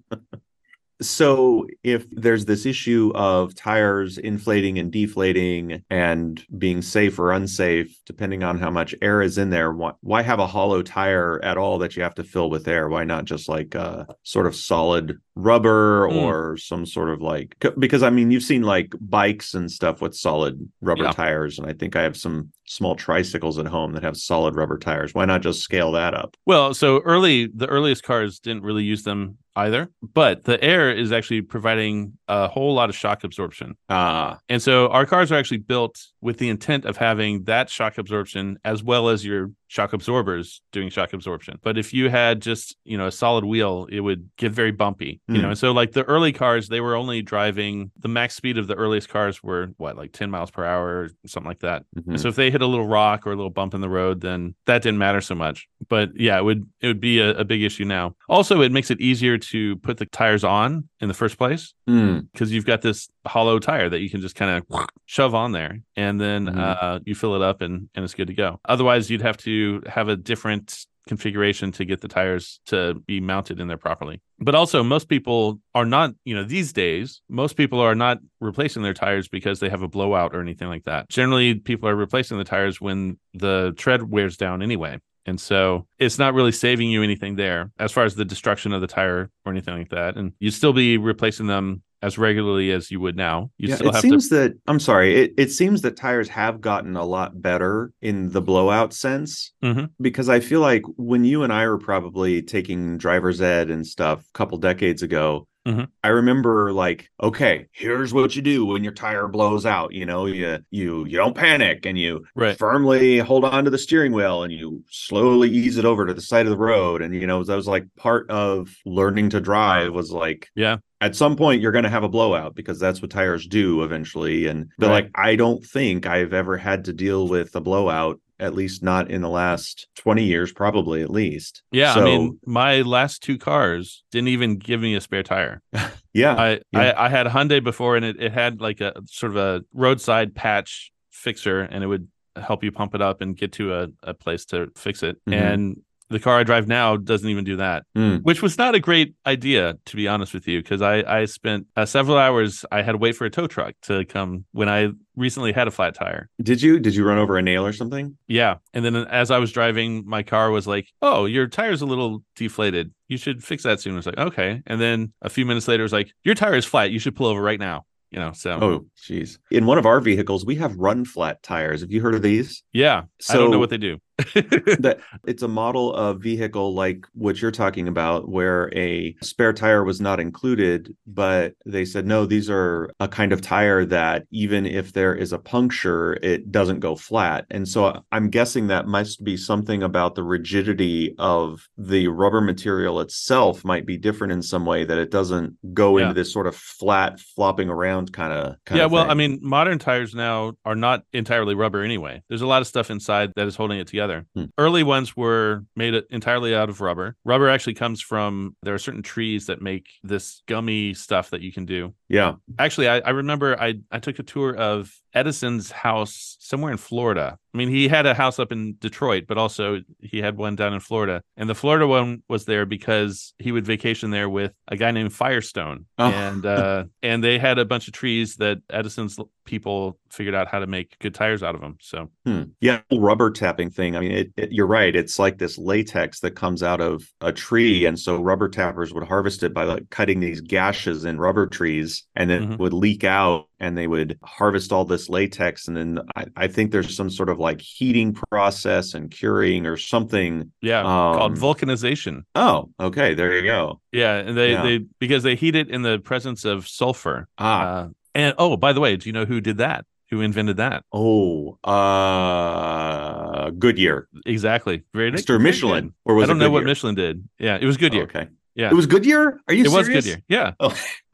so 1.02 1.66
if 1.84 2.06
there's 2.12 2.46
this 2.46 2.66
issue 2.66 3.12
of 3.16 3.56
tires 3.56 4.18
inflating 4.18 4.78
and 4.80 4.92
deflating 4.92 5.82
and 5.90 6.46
being 6.58 6.82
safe 6.82 7.18
or 7.20 7.32
unsafe 7.32 7.98
depending 8.06 8.44
on 8.44 8.60
how 8.60 8.70
much 8.70 8.94
air 9.02 9.22
is 9.22 9.38
in 9.38 9.50
there 9.50 9.72
why, 9.72 9.92
why 10.02 10.22
have 10.22 10.40
a 10.40 10.48
hollow 10.48 10.82
tire 10.82 11.40
at 11.44 11.58
all 11.58 11.78
that 11.78 11.96
you 11.96 12.04
have 12.04 12.16
to 12.16 12.24
fill 12.24 12.50
with 12.50 12.68
air 12.68 12.90
why 12.90 13.04
not 13.06 13.24
just 13.26 13.48
like 13.48 13.76
a 13.76 14.08
sort 14.24 14.46
of 14.46 14.56
solid 14.56 15.18
rubber 15.36 16.10
Hmm. 16.10 16.18
or 16.18 16.58
some 16.58 16.86
sort 16.86 17.10
of 17.10 17.22
like 17.22 17.56
because 17.78 18.04
i 18.04 18.10
mean 18.10 18.30
you've 18.30 18.44
seen 18.44 18.64
like 18.64 18.94
bikes 19.00 19.54
and 19.54 19.72
stuff 19.72 20.02
with 20.02 20.14
solid 20.16 20.70
rubber 20.82 21.04
Yeah. 21.04 21.12
tires 21.14 21.60
and 21.60 21.68
i 21.70 21.74
think 21.74 21.96
i 21.96 22.02
have 22.04 22.18
some 22.18 22.52
small 22.68 22.96
tricycles 22.96 23.58
at 23.58 23.66
home 23.68 23.94
that 23.94 24.04
have 24.04 24.18
solid 24.18 24.56
rubber 24.56 24.78
tires 24.78 25.14
why 25.14 25.26
not 25.26 25.42
just 25.42 25.62
scale 25.62 25.94
that 25.94 26.14
up 26.14 26.36
Well, 26.46 26.74
so 26.74 27.00
early, 27.00 27.48
the 27.48 27.66
earliest 27.68 28.04
cars 28.04 28.40
didn't 28.40 28.62
really 28.64 28.84
use 28.84 29.04
them 29.04 29.38
either, 29.66 29.90
but 30.02 30.44
the 30.44 30.62
air 30.64 30.92
is 30.92 31.12
actually 31.12 31.42
providing 31.42 32.14
a 32.28 32.48
whole 32.48 32.74
lot 32.74 32.90
of 32.90 32.96
shock 32.96 33.24
absorption. 33.24 33.76
ah 33.90 34.38
And 34.50 34.62
so 34.62 34.88
our 34.90 35.06
cars 35.06 35.32
are 35.32 35.36
actually 35.36 35.64
built 35.74 35.96
with 36.22 36.38
the 36.38 36.50
intent 36.50 36.86
of 36.86 36.98
having 36.98 37.44
that 37.44 37.70
shock 37.70 37.98
absorption 37.98 38.58
as 38.64 38.84
well 38.84 39.10
as 39.10 39.26
your 39.26 39.52
shock 39.70 39.94
absorbers 39.94 40.62
doing 40.72 40.90
shock 40.90 41.14
absorption. 41.14 41.58
But 41.62 41.78
if 41.78 41.94
you 41.94 42.10
had 42.10 42.42
just, 42.42 42.76
you 42.84 42.98
know, 42.98 43.06
a 43.08 43.12
solid 43.12 43.46
wheel, 43.46 43.88
it 43.92 44.00
would 44.02 44.28
get 44.36 44.52
very 44.52 44.72
bumpy, 44.72 45.22
you 45.28 45.36
Hmm. 45.36 45.42
know. 45.44 45.50
And 45.50 45.58
so 45.58 45.72
like 45.72 45.92
the 45.92 46.04
early 46.04 46.34
cars, 46.34 46.68
they 46.70 46.82
were 46.82 46.96
only 46.96 47.22
driving 47.22 47.92
the 47.98 48.08
max 48.08 48.34
speed 48.36 48.58
of 48.58 48.66
the 48.66 48.74
earliest 48.74 49.10
cars 49.10 49.44
were 49.44 49.68
what, 49.78 49.96
like 49.96 50.12
10 50.12 50.32
miles 50.32 50.50
per 50.50 50.66
hour 50.66 50.88
or 51.02 51.10
something 51.28 51.48
like 51.48 51.60
that. 51.60 51.86
mhm. 51.96 52.08
And 52.10 52.20
so 52.20 52.30
if 52.30 52.36
they 52.36 52.50
hit 52.50 52.64
a 52.64 52.66
little 52.66 52.88
rock 52.88 53.28
or 53.28 53.32
a 53.32 53.36
little 53.36 53.52
bump 53.52 53.76
in 53.76 53.82
the 53.82 53.90
road, 53.90 54.22
then 54.22 54.56
that 54.66 54.82
didn't 54.82 54.98
matter 54.98 55.22
so 55.22 55.36
much. 55.36 55.68
But 55.88 56.10
yeah, 56.16 56.38
it 56.40 56.44
would 56.44 56.66
it 56.82 56.88
would 56.88 57.00
be 57.00 57.20
a, 57.20 57.30
a 57.38 57.46
big 57.46 57.62
issue 57.62 57.86
now. 57.86 58.16
Also, 58.28 58.62
it 58.62 58.72
makes 58.72 58.90
it 58.90 59.00
easier 59.00 59.38
to 59.38 59.76
put 59.78 59.98
the 59.98 60.06
tires 60.08 60.44
on 60.44 60.90
in 61.00 61.08
the 61.08 61.14
first 61.14 61.38
place 61.38 61.74
Hmm. 61.86 62.22
because 62.34 62.52
you've 62.52 62.66
got 62.66 62.82
this 62.82 63.08
hollow 63.28 63.60
tire 63.60 63.88
that 63.90 64.00
you 64.00 64.10
can 64.10 64.22
just 64.22 64.36
kind 64.36 64.52
of 64.72 64.88
shove 65.06 65.36
on 65.36 65.52
there 65.52 65.80
and 65.96 66.20
then 66.20 66.48
Mhm. 66.48 66.58
uh, 66.58 67.00
you 67.06 67.14
fill 67.14 67.36
it 67.36 67.42
up 67.44 67.62
and, 67.62 67.90
and 67.94 68.04
it's 68.04 68.16
good 68.16 68.28
to 68.28 68.34
go. 68.34 68.60
Otherwise, 68.66 69.10
you'd 69.12 69.22
have 69.22 69.38
to 69.38 69.59
have 69.88 70.08
a 70.10 70.16
different 70.16 70.86
configuration 71.10 71.72
to 71.72 71.86
get 71.86 72.02
the 72.02 72.08
tires 72.08 72.60
to 72.68 72.94
be 73.08 73.20
mounted 73.20 73.60
in 73.60 73.68
there 73.68 73.78
properly. 73.78 74.22
But 74.38 74.54
also, 74.54 74.84
most 74.84 75.10
people 75.10 75.60
are 75.74 75.86
not, 75.86 76.12
you 76.24 76.36
know, 76.36 76.44
these 76.44 76.72
days, 76.72 77.22
most 77.28 77.58
people 77.58 77.80
are 77.80 77.96
not 77.96 78.20
replacing 78.40 78.84
their 78.84 78.94
tires 78.94 79.28
because 79.28 79.60
they 79.60 79.70
have 79.70 79.82
a 79.82 79.88
blowout 79.88 80.36
or 80.36 80.42
anything 80.42 80.68
like 80.68 80.84
that. 80.84 81.10
Generally, 81.10 81.56
people 81.56 81.90
are 81.90 81.96
replacing 81.96 82.38
the 82.38 82.44
tires 82.44 82.80
when 82.80 83.18
the 83.34 83.74
tread 83.76 84.04
wears 84.04 84.38
down 84.38 84.62
anyway. 84.62 85.00
And 85.26 85.42
so 85.42 85.88
it's 85.98 86.20
not 86.20 86.34
really 86.34 86.52
saving 86.52 86.90
you 86.90 87.04
anything 87.04 87.36
there 87.36 87.72
as 87.80 87.92
far 87.92 88.04
as 88.04 88.16
the 88.16 88.26
destruction 88.26 88.72
of 88.72 88.82
the 88.82 88.88
tire 88.88 89.30
or 89.46 89.52
anything 89.52 89.78
like 89.78 89.90
that. 89.90 90.16
And 90.16 90.34
you'd 90.40 90.54
still 90.54 90.74
be 90.74 90.98
replacing 90.98 91.48
them 91.48 91.84
as 92.02 92.18
regularly 92.18 92.72
as 92.72 92.90
you 92.92 93.00
would 93.00 93.16
now. 93.16 93.52
You 93.58 93.70
yeah, 93.70 93.78
it 93.82 93.96
seems 93.96 94.30
to. 94.30 94.36
that 94.36 94.54
I'm 94.68 94.80
sorry. 94.80 95.16
It 95.16 95.34
it 95.38 95.52
seems 95.52 95.82
that 95.82 95.98
tires 95.98 96.30
have 96.30 96.62
gotten 96.62 96.96
a 96.96 97.04
lot 97.06 97.42
better 97.42 97.92
in 98.02 98.30
the 98.30 98.42
blowout 98.42 98.94
sense 98.94 99.52
Mhm. 99.64 99.90
because 100.00 100.30
I 100.30 100.40
feel 100.40 100.62
like 100.62 100.84
when 100.98 101.26
you 101.26 101.44
and 101.44 101.52
I 101.52 101.68
were 101.68 101.78
probably 101.78 102.42
taking 102.42 102.98
driver's 102.98 103.42
ed 103.42 103.70
and 103.70 103.86
stuff 103.86 104.22
a 104.22 104.38
couple 104.38 104.58
decades 104.58 105.04
ago, 105.04 105.48
Mhm. 105.70 105.88
I 106.04 106.08
remember 106.10 106.74
like, 106.74 107.10
okay, 107.22 107.68
here's 107.72 108.14
what 108.14 108.36
you 108.36 108.42
do 108.42 108.66
when 108.66 108.84
your 108.84 108.94
tire 108.94 109.28
blows 109.28 109.66
out. 109.66 109.94
You 109.94 110.06
know, 110.06 110.26
you 110.26 110.60
you 110.72 111.06
you 111.06 111.18
don't 111.18 111.36
panic 111.36 111.86
and 111.86 111.98
you 111.98 112.26
Right. 112.36 112.58
firmly 112.58 113.20
hold 113.20 113.46
on 113.46 113.66
to 113.66 113.70
the 113.72 113.78
steering 113.78 114.12
wheel 114.12 114.44
and 114.44 114.52
you 114.52 114.84
slowly 114.90 115.50
ease 115.50 115.78
it 115.78 115.86
over 115.86 116.06
to 116.06 116.14
the 116.14 116.22
side 116.22 116.46
of 116.46 116.52
the 116.52 116.58
road. 116.58 117.02
And 117.02 117.14
you 117.14 117.28
know, 117.28 117.44
that 117.44 117.56
was 117.56 117.68
like 117.68 117.86
part 117.98 118.30
of 118.30 118.70
learning 118.86 119.30
to 119.32 119.40
drive 119.42 119.94
was 119.94 120.12
like 120.12 120.50
Yeah. 120.56 120.78
at 121.02 121.16
some 121.16 121.36
point 121.36 121.62
you're 121.62 121.72
going 121.72 121.84
to 121.84 121.90
have 121.90 122.04
a 122.04 122.10
blowout 122.10 122.56
because 122.56 122.80
that's 122.80 123.02
what 123.02 123.12
tires 123.12 123.46
do 123.48 123.84
eventually 123.84 124.48
and 124.48 124.68
but 124.78 124.88
Right. 124.88 124.94
like 125.06 125.12
i 125.16 125.36
don't 125.36 125.64
think 125.64 126.06
i've 126.06 126.34
ever 126.34 126.58
had 126.58 126.86
to 126.86 126.94
deal 126.94 127.28
with 127.28 127.56
a 127.56 127.62
blowout 127.62 128.20
at 128.40 128.54
least 128.54 128.82
not 128.84 129.10
in 129.12 129.22
the 129.22 129.30
last 129.30 129.88
20 129.98 130.24
years 130.24 130.52
probably 130.52 131.02
at 131.02 131.10
least 131.10 131.62
Yeah. 131.72 131.94
So- 131.94 132.02
I 132.02 132.04
mean, 132.06 132.40
my 132.46 132.82
last 132.82 133.22
two 133.24 133.38
cars 133.38 134.04
didn't 134.12 134.30
even 134.30 134.58
give 134.58 134.82
me 134.82 134.96
a 134.96 135.02
spare 135.02 135.24
tire. 135.24 135.62
yeah 136.14 136.36
I, 136.36 136.60
yeah. 136.72 136.80
I, 136.98 137.06
I 137.06 137.10
had 137.10 137.28
a 137.28 137.30
Hyundai 137.30 137.64
before 137.64 137.96
and 137.96 138.06
it, 138.06 138.16
it 138.22 138.32
had 138.32 138.62
like 138.62 138.82
a 138.82 138.94
sort 139.06 139.32
of 139.32 139.38
a 139.38 139.64
roadside 139.74 140.36
patch 140.36 140.92
fixer 141.12 141.62
and 141.62 141.84
it 141.84 141.88
would 141.88 142.08
help 142.36 142.64
you 142.64 142.72
pump 142.72 142.96
it 142.96 143.02
up 143.02 143.22
and 143.22 143.36
get 143.36 143.52
to 143.54 143.74
a, 143.74 143.88
a 144.04 144.14
place 144.14 144.46
to 144.46 144.68
fix 144.78 145.04
it. 145.04 145.18
Mhm. 145.28 145.34
And 145.34 145.82
the 146.10 146.20
car 146.20 146.40
I 146.40 146.44
drive 146.44 146.68
now 146.68 146.98
doesn't 146.98 147.28
even 147.28 147.44
do 147.44 147.58
that. 147.58 147.84
Mm. 147.96 148.24
which 148.24 148.42
was 148.42 148.58
not 148.58 148.76
a 148.76 148.80
great 148.80 149.16
idea 149.26 149.76
to 149.86 149.96
be 149.96 150.08
honest 150.08 150.34
with 150.34 150.48
you 150.48 150.62
because 150.62 150.82
i 150.82 151.04
i 151.04 151.26
spent 151.26 151.68
uh, 151.76 151.86
several 151.86 152.18
hours 152.18 152.66
i 152.72 152.82
had 152.82 152.94
to 152.94 152.98
wait 152.98 153.16
for 153.16 153.26
a 153.26 153.30
tow 153.30 153.48
truck 153.48 153.74
to 153.84 154.06
come 154.06 154.46
when 154.52 154.70
i 154.70 154.90
recently 155.16 155.52
had 155.52 155.68
a 155.68 155.72
flat 155.72 155.94
tire. 155.94 156.30
Did 156.42 156.62
you 156.62 156.80
did 156.80 156.96
you 156.96 157.06
run 157.06 157.18
over 157.18 157.38
a 157.38 157.42
nail 157.42 157.66
or 157.66 157.74
something? 157.74 158.18
Yeah 158.28 158.56
and 158.74 158.86
then 158.86 158.96
as 158.96 159.32
i 159.32 159.38
was 159.38 159.52
driving 159.52 160.04
my 160.08 160.24
car 160.24 160.50
was 160.52 160.66
like 160.66 160.88
oh 161.02 161.26
your 161.26 161.48
tire's 161.48 161.82
a 161.82 161.86
little 161.86 162.24
deflated. 162.36 162.94
You 163.08 163.18
should 163.18 163.44
fix 163.44 163.64
that 163.64 163.80
soon. 163.80 163.94
I 163.94 163.98
was 163.98 164.06
like 164.06 164.18
okay. 164.18 164.62
And 164.66 164.80
then 164.80 165.14
a 165.22 165.30
few 165.30 165.46
minutes 165.46 165.68
later 165.68 165.84
it 165.84 165.86
was 165.86 165.94
like 165.94 166.12
your 166.24 166.36
tire 166.36 166.56
is 166.56 166.66
flat. 166.66 166.92
You 166.92 167.00
should 167.00 167.16
pull 167.16 167.28
over 167.28 167.42
right 167.42 167.60
now 167.60 167.86
you 168.12 168.20
know 168.20 168.32
so. 168.32 168.60
Oh 168.62 168.86
jeez. 169.08 169.38
In 169.52 169.66
one 169.66 169.78
of 169.78 169.86
our 169.86 170.00
vehicles 170.00 170.46
we 170.46 170.56
have 170.56 170.76
run 170.78 171.06
flat 171.06 171.44
tires. 171.44 171.82
Have 171.82 171.92
you 171.92 172.02
heard 172.02 172.16
of 172.16 172.22
these? 172.22 172.64
Yeah 172.74 173.04
i 173.30 173.34
don't 173.34 173.52
know 173.52 173.60
what 173.60 173.70
they 173.70 173.78
do 173.78 173.98
that 174.80 175.00
it's 175.26 175.44
a 175.44 175.48
model 175.48 175.94
of 175.96 176.22
vehicle 176.22 176.74
like 176.74 177.06
what 177.14 177.42
you're 177.42 177.52
talking 177.52 177.88
about 177.88 178.30
where 178.30 178.72
a 178.78 179.16
spare 179.22 179.54
tire 179.54 179.84
was 179.84 180.02
not 180.02 180.20
included 180.20 180.96
but 181.08 181.54
they 181.66 181.86
said 181.86 182.06
no 182.06 182.26
these 182.26 182.50
are 182.50 182.90
a 183.00 183.08
kind 183.08 183.32
of 183.32 183.42
tire 183.42 183.86
that 183.86 184.26
even 184.32 184.66
if 184.66 184.94
there 184.94 185.16
is 185.16 185.32
a 185.34 185.40
puncture 185.40 186.14
it 186.22 186.52
doesn't 186.52 186.80
go 186.80 186.96
flat. 186.96 187.46
And 187.50 187.68
so 187.68 188.04
i'm 188.12 188.30
guessing 188.30 188.68
that 188.68 188.88
must 188.88 189.24
be 189.24 189.38
something 189.38 189.84
about 189.84 190.16
the 190.16 190.24
rigidity 190.24 191.16
of 191.18 191.68
the 191.78 192.08
rubber 192.08 192.42
material 192.42 193.00
itself 193.00 193.64
might 193.64 193.86
be 193.86 193.98
different 193.98 194.34
in 194.34 194.42
some 194.42 194.66
way 194.66 194.84
that 194.86 194.98
it 194.98 195.12
doesn't 195.12 195.56
go 195.74 195.98
Yeah. 195.98 196.04
into 196.10 196.14
this 196.16 196.32
sort 196.34 196.48
of 196.48 196.56
flat 196.56 197.20
flopping 197.20 197.70
around 197.70 198.12
kind 198.14 198.34
of 198.34 198.56
yeah 198.74 198.86
well 198.86 199.10
i 199.10 199.14
mean 199.14 199.40
modern 199.42 199.80
tires 199.80 200.14
now 200.14 200.54
are 200.66 200.76
not 200.76 201.04
entirely 201.14 201.56
rubber 201.56 201.82
anyway. 201.84 202.22
There's 202.30 202.42
a 202.42 202.48
lot 202.48 202.62
of 202.62 202.68
stuff 202.68 202.90
inside 202.90 203.32
that 203.36 203.48
is 203.48 203.56
holding 203.56 203.80
it 203.80 203.88
together 203.88 204.09
together. 204.10 204.28
Hmm. 204.36 204.46
Early 204.58 204.84
ones 204.84 205.16
were 205.16 205.66
made 205.76 205.94
entirely 206.10 206.56
out 206.56 206.70
of 206.70 206.82
rubber. 206.82 207.16
Rubber 207.24 207.50
actually 207.50 207.76
comes 207.76 208.02
from 208.02 208.56
there 208.64 208.74
are 208.74 208.80
certain 208.80 209.04
trees 209.04 209.48
that 209.48 209.62
make 209.62 209.88
this 210.04 210.42
gummy 210.48 210.94
stuff 210.94 211.30
that 211.32 211.42
you 211.42 211.52
can 211.52 211.66
do. 211.66 211.94
Yeah. 212.08 212.36
Actually, 212.58 212.90
I, 212.90 213.00
I 213.00 213.10
remember 213.12 213.60
I 213.60 213.76
I 213.92 214.00
took 214.00 214.20
a 214.20 214.24
tour 214.24 214.56
of 214.56 214.94
Edison's 215.14 215.72
house 215.72 216.38
somewhere 216.40 216.72
in 216.72 216.78
Florida. 216.78 217.38
I 217.54 217.58
mean, 217.58 217.70
he 217.70 217.88
had 217.88 218.06
a 218.06 218.14
house 218.14 218.38
up 218.38 218.52
in 218.52 218.76
Detroit, 218.80 219.26
but 219.28 219.40
also 219.40 219.80
he 220.02 220.20
had 220.22 220.38
one 220.38 220.56
down 220.56 220.72
in 220.74 220.80
Florida. 220.80 221.24
And 221.36 221.50
the 221.50 221.56
Florida 221.56 221.88
one 221.88 222.22
was 222.30 222.46
there 222.46 222.66
because 222.68 223.34
he 223.40 223.52
would 223.52 223.66
vacation 223.66 224.12
there 224.12 224.30
with 224.30 224.54
a 224.68 224.78
guy 224.78 224.92
named 224.92 225.14
Firestone. 225.14 225.86
Oh. 225.98 226.06
And 226.12 226.46
uh 226.46 226.84
and 227.02 227.24
they 227.24 227.40
had 227.40 227.58
a 227.58 227.66
bunch 227.66 227.88
of 227.88 227.94
trees 227.94 228.36
that 228.36 228.60
Edison's 228.70 229.18
people 229.46 229.98
figured 230.12 230.36
out 230.36 230.48
how 230.48 230.60
to 230.60 230.68
make 230.68 230.96
good 231.00 231.16
tires 231.16 231.42
out 231.42 231.56
of 231.56 231.62
them. 231.62 231.78
So 231.82 232.12
Hmm. 232.24 232.44
Yeah, 232.62 232.82
rubber 232.92 233.32
tapping 233.32 233.72
thing. 233.72 233.96
I 233.96 234.00
mean, 234.02 234.12
it, 234.12 234.32
it, 234.38 234.52
you're 234.52 234.68
right. 234.68 234.96
It's 234.96 235.18
like 235.18 235.40
this 235.40 235.58
latex 235.58 236.20
that 236.20 236.32
comes 236.36 236.62
out 236.62 236.82
of 236.82 237.02
a 237.22 237.32
tree, 237.32 237.86
and 237.86 237.98
so 237.98 238.22
rubber 238.22 238.48
tappers 238.50 238.94
would 238.94 239.08
harvest 239.08 239.42
it 239.42 239.54
by 239.56 239.64
like 239.64 239.90
cutting 239.90 240.20
these 240.20 240.42
gashes 240.42 241.04
in 241.06 241.18
rubber 241.20 241.48
trees, 241.48 242.04
and 242.16 242.30
it 242.30 242.44
Mhm. 242.44 242.60
would 242.60 242.74
leak 242.74 243.04
out, 243.04 243.48
and 243.60 243.76
they 243.76 243.88
would 243.88 244.20
harvest 244.24 244.72
all 244.72 244.86
this 244.86 244.99
latex, 245.08 245.68
and 245.68 245.78
then 245.78 246.00
I, 246.16 246.26
I 246.36 246.48
think 246.48 246.72
there's 246.72 246.96
some 246.96 247.10
sort 247.10 247.30
of 247.30 247.40
like 247.40 247.62
heating 247.62 248.14
process 248.32 248.96
and 248.96 249.10
curing 249.12 249.66
or 249.68 249.78
something. 249.78 250.52
yeah, 250.62 250.82
called 250.82 251.34
Um, 251.34 251.38
vulcanization. 251.38 252.24
Oh, 252.36 252.70
okay, 252.80 253.14
there 253.14 253.34
you 253.38 253.44
go. 253.44 253.80
Yeah, 253.92 254.16
and 254.16 254.36
they 254.36 254.52
Yeah. 254.52 254.64
they 254.64 254.80
because 255.00 255.24
they 255.24 255.36
heat 255.36 255.56
it 255.56 255.70
in 255.70 255.84
the 255.84 256.00
presence 256.00 256.44
of 256.44 256.68
sulfur. 256.68 257.28
Ah, 257.38 257.62
Uh, 257.62 257.88
and 258.16 258.34
oh, 258.38 258.58
by 258.58 258.74
the 258.74 258.80
way, 258.82 258.98
do 258.98 259.08
you 259.08 259.14
know 259.14 259.26
who 259.26 259.40
did 259.40 259.58
that? 259.60 259.86
Who 260.10 260.22
invented 260.22 260.58
that? 260.58 260.84
oh, 260.92 261.60
uh, 261.64 263.50
Goodyear, 263.52 264.08
Exactly. 264.26 264.84
Very 264.94 265.12
Mr. 265.12 265.28
very 265.28 265.40
Michelin, 265.40 265.84
good. 265.86 265.94
or 266.06 266.16
was 266.16 266.24
I 266.24 266.28
don't 266.28 266.38
it 266.38 266.40
know 266.46 266.50
what 266.52 266.64
Michelin 266.64 266.96
did. 266.96 267.28
Yeah, 267.40 267.58
it 267.62 267.66
was 267.66 267.78
Goodyear. 267.78 268.04
Okay, 268.04 268.28
Yeah. 268.56 268.70
it 268.72 268.74
was 268.74 268.88
Goodyear. 268.88 269.40
Are 269.48 269.54
you? 269.54 269.66
It 269.66 269.72
was 269.72 269.86
serious? 269.86 270.06
Goodyear. 270.06 270.24
Yeah. 270.28 270.54
Oh, 270.60 270.76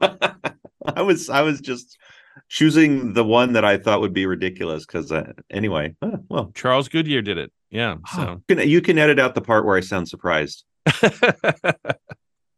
I 0.86 1.02
was 1.02 1.28
I 1.28 1.42
was 1.42 1.60
just 1.60 1.98
choosing 2.48 3.12
the 3.14 3.24
one 3.24 3.52
that 3.54 3.64
I 3.64 3.76
thought 3.78 4.00
would 4.00 4.12
be 4.12 4.26
ridiculous 4.26 4.84
because 4.86 5.10
uh, 5.12 5.32
anyway. 5.50 5.94
well, 6.28 6.52
Charles 6.54 6.88
Goodyear 6.88 7.22
did 7.22 7.38
it. 7.38 7.52
Yeah. 7.70 7.96
So 8.14 8.42
you 8.48 8.56
can, 8.56 8.68
you 8.68 8.80
can 8.80 8.98
edit 8.98 9.18
out 9.18 9.34
the 9.34 9.40
part 9.40 9.64
where 9.66 9.76
I 9.76 9.80
sound 9.80 10.08
surprised. 10.08 10.64